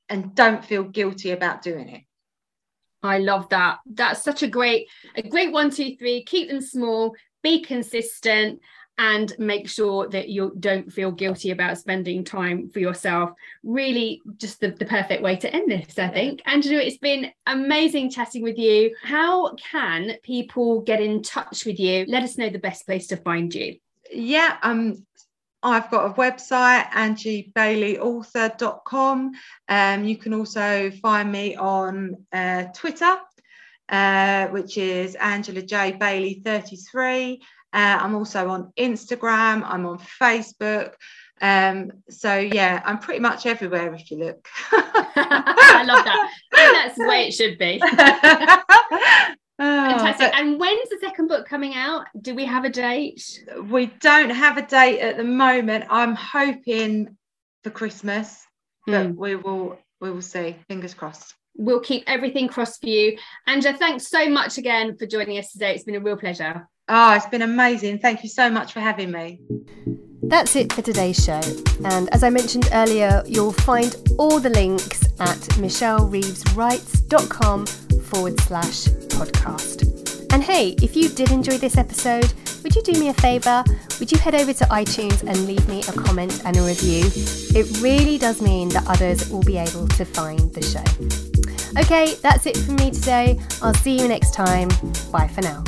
and 0.09 0.35
don't 0.35 0.65
feel 0.65 0.83
guilty 0.83 1.31
about 1.31 1.61
doing 1.61 1.89
it. 1.89 2.03
I 3.01 3.19
love 3.19 3.47
that. 3.49 3.79
That's 3.85 4.23
such 4.23 4.43
a 4.43 4.47
great, 4.47 4.89
a 5.15 5.21
great 5.21 5.53
one, 5.53 5.69
two, 5.69 5.95
three. 5.95 6.23
Keep 6.25 6.49
them 6.49 6.61
small, 6.61 7.15
be 7.41 7.61
consistent, 7.61 8.59
and 8.99 9.33
make 9.39 9.67
sure 9.69 10.07
that 10.09 10.27
you 10.27 10.53
don't 10.59 10.91
feel 10.91 11.09
guilty 11.09 11.51
about 11.51 11.77
spending 11.77 12.21
time 12.21 12.69
for 12.69 12.79
yourself. 12.79 13.31
Really, 13.63 14.21
just 14.35 14.59
the, 14.59 14.71
the 14.71 14.85
perfect 14.85 15.23
way 15.23 15.37
to 15.37 15.55
end 15.55 15.71
this, 15.71 15.97
I 15.97 16.09
think. 16.09 16.41
Angela, 16.45 16.81
it's 16.81 16.97
been 16.97 17.31
amazing 17.47 18.11
chatting 18.11 18.43
with 18.43 18.57
you. 18.57 18.93
How 19.01 19.55
can 19.55 20.17
people 20.21 20.81
get 20.81 21.01
in 21.01 21.23
touch 21.23 21.65
with 21.65 21.79
you? 21.79 22.03
Let 22.09 22.23
us 22.23 22.37
know 22.37 22.49
the 22.49 22.59
best 22.59 22.85
place 22.85 23.07
to 23.07 23.15
find 23.15 23.55
you. 23.55 23.77
Yeah, 24.11 24.57
um, 24.63 25.05
I've 25.63 25.89
got 25.89 26.11
a 26.11 26.13
website, 26.15 26.89
angiebaileyauthor.com. 26.89 29.31
Um, 29.69 30.03
you 30.03 30.17
can 30.17 30.33
also 30.33 30.91
find 30.91 31.31
me 31.31 31.55
on 31.55 32.17
uh, 32.33 32.65
Twitter, 32.75 33.15
uh, 33.87 34.47
which 34.47 34.77
is 34.77 35.15
Angela 35.15 35.61
J. 35.61 35.93
Bailey 35.93 36.41
33. 36.43 37.41
Uh, 37.71 37.99
I'm 38.01 38.15
also 38.15 38.49
on 38.49 38.73
Instagram, 38.77 39.63
I'm 39.63 39.85
on 39.85 39.99
Facebook. 39.99 40.93
Um, 41.41 41.91
so 42.09 42.35
yeah, 42.37 42.81
I'm 42.85 42.99
pretty 42.99 43.21
much 43.21 43.45
everywhere 43.45 43.93
if 43.93 44.11
you 44.11 44.17
look. 44.17 44.47
I 44.71 45.83
love 45.85 46.03
that. 46.05 46.31
that's 46.51 46.97
the 46.97 47.07
way 47.07 47.27
it 47.27 47.33
should 47.33 47.57
be. 47.57 47.81
Oh, 49.61 49.89
Fantastic. 49.89 50.33
and 50.39 50.57
when's 50.57 50.87
the 50.87 50.99
second 51.01 51.27
book 51.27 51.45
coming 51.45 51.73
out? 51.75 52.05
Do 52.21 52.33
we 52.33 52.45
have 52.45 52.63
a 52.63 52.69
date? 52.69 53.43
We 53.69 53.87
don't 53.99 54.29
have 54.29 54.57
a 54.57 54.65
date 54.65 55.01
at 55.01 55.17
the 55.17 55.25
moment. 55.25 55.83
I'm 55.89 56.15
hoping 56.15 57.17
for 57.65 57.69
Christmas, 57.69 58.45
but 58.87 59.07
mm. 59.07 59.15
we 59.17 59.35
will 59.35 59.77
we 59.99 60.11
will 60.11 60.21
see. 60.21 60.55
Fingers 60.69 60.93
crossed. 60.93 61.35
We'll 61.57 61.81
keep 61.81 62.05
everything 62.07 62.47
crossed 62.47 62.79
for 62.79 62.87
you. 62.87 63.17
Angela, 63.47 63.75
thanks 63.77 64.07
so 64.07 64.29
much 64.29 64.57
again 64.57 64.97
for 64.97 65.05
joining 65.05 65.37
us 65.37 65.51
today. 65.51 65.75
It's 65.75 65.83
been 65.83 65.95
a 65.95 65.99
real 65.99 66.15
pleasure. 66.15 66.65
Oh, 66.89 67.13
it's 67.13 67.27
been 67.27 67.43
amazing. 67.43 67.99
Thank 67.99 68.23
you 68.23 68.29
so 68.29 68.49
much 68.49 68.73
for 68.73 68.79
having 68.79 69.11
me. 69.11 69.39
That's 70.23 70.55
it 70.55 70.73
for 70.73 70.81
today's 70.81 71.23
show. 71.23 71.39
And 71.85 72.11
as 72.13 72.23
I 72.23 72.29
mentioned 72.29 72.67
earlier, 72.73 73.21
you'll 73.27 73.53
find 73.53 73.95
all 74.17 74.39
the 74.39 74.49
links 74.49 75.03
at 75.19 75.37
michellereeveswrites.com 75.57 77.65
forward 77.65 78.39
slash 78.41 78.85
podcast. 79.09 80.33
And 80.33 80.43
hey, 80.43 80.75
if 80.81 80.95
you 80.95 81.09
did 81.09 81.31
enjoy 81.31 81.57
this 81.57 81.77
episode, 81.77 82.33
would 82.63 82.75
you 82.75 82.81
do 82.83 82.93
me 82.99 83.09
a 83.09 83.13
favour? 83.13 83.63
Would 83.99 84.11
you 84.11 84.17
head 84.17 84.33
over 84.35 84.53
to 84.53 84.63
iTunes 84.65 85.21
and 85.21 85.47
leave 85.47 85.67
me 85.67 85.81
a 85.81 85.91
comment 85.91 86.41
and 86.45 86.55
a 86.57 86.61
review? 86.61 87.03
It 87.55 87.81
really 87.81 88.17
does 88.17 88.41
mean 88.41 88.69
that 88.69 88.87
others 88.87 89.29
will 89.29 89.43
be 89.43 89.57
able 89.57 89.87
to 89.89 90.05
find 90.05 90.53
the 90.53 90.61
show. 90.61 90.83
Okay, 91.79 92.15
that's 92.21 92.45
it 92.45 92.57
from 92.57 92.75
me 92.75 92.91
today. 92.91 93.37
I'll 93.61 93.73
see 93.73 93.99
you 93.99 94.07
next 94.07 94.33
time. 94.33 94.69
Bye 95.11 95.27
for 95.27 95.41
now. 95.41 95.63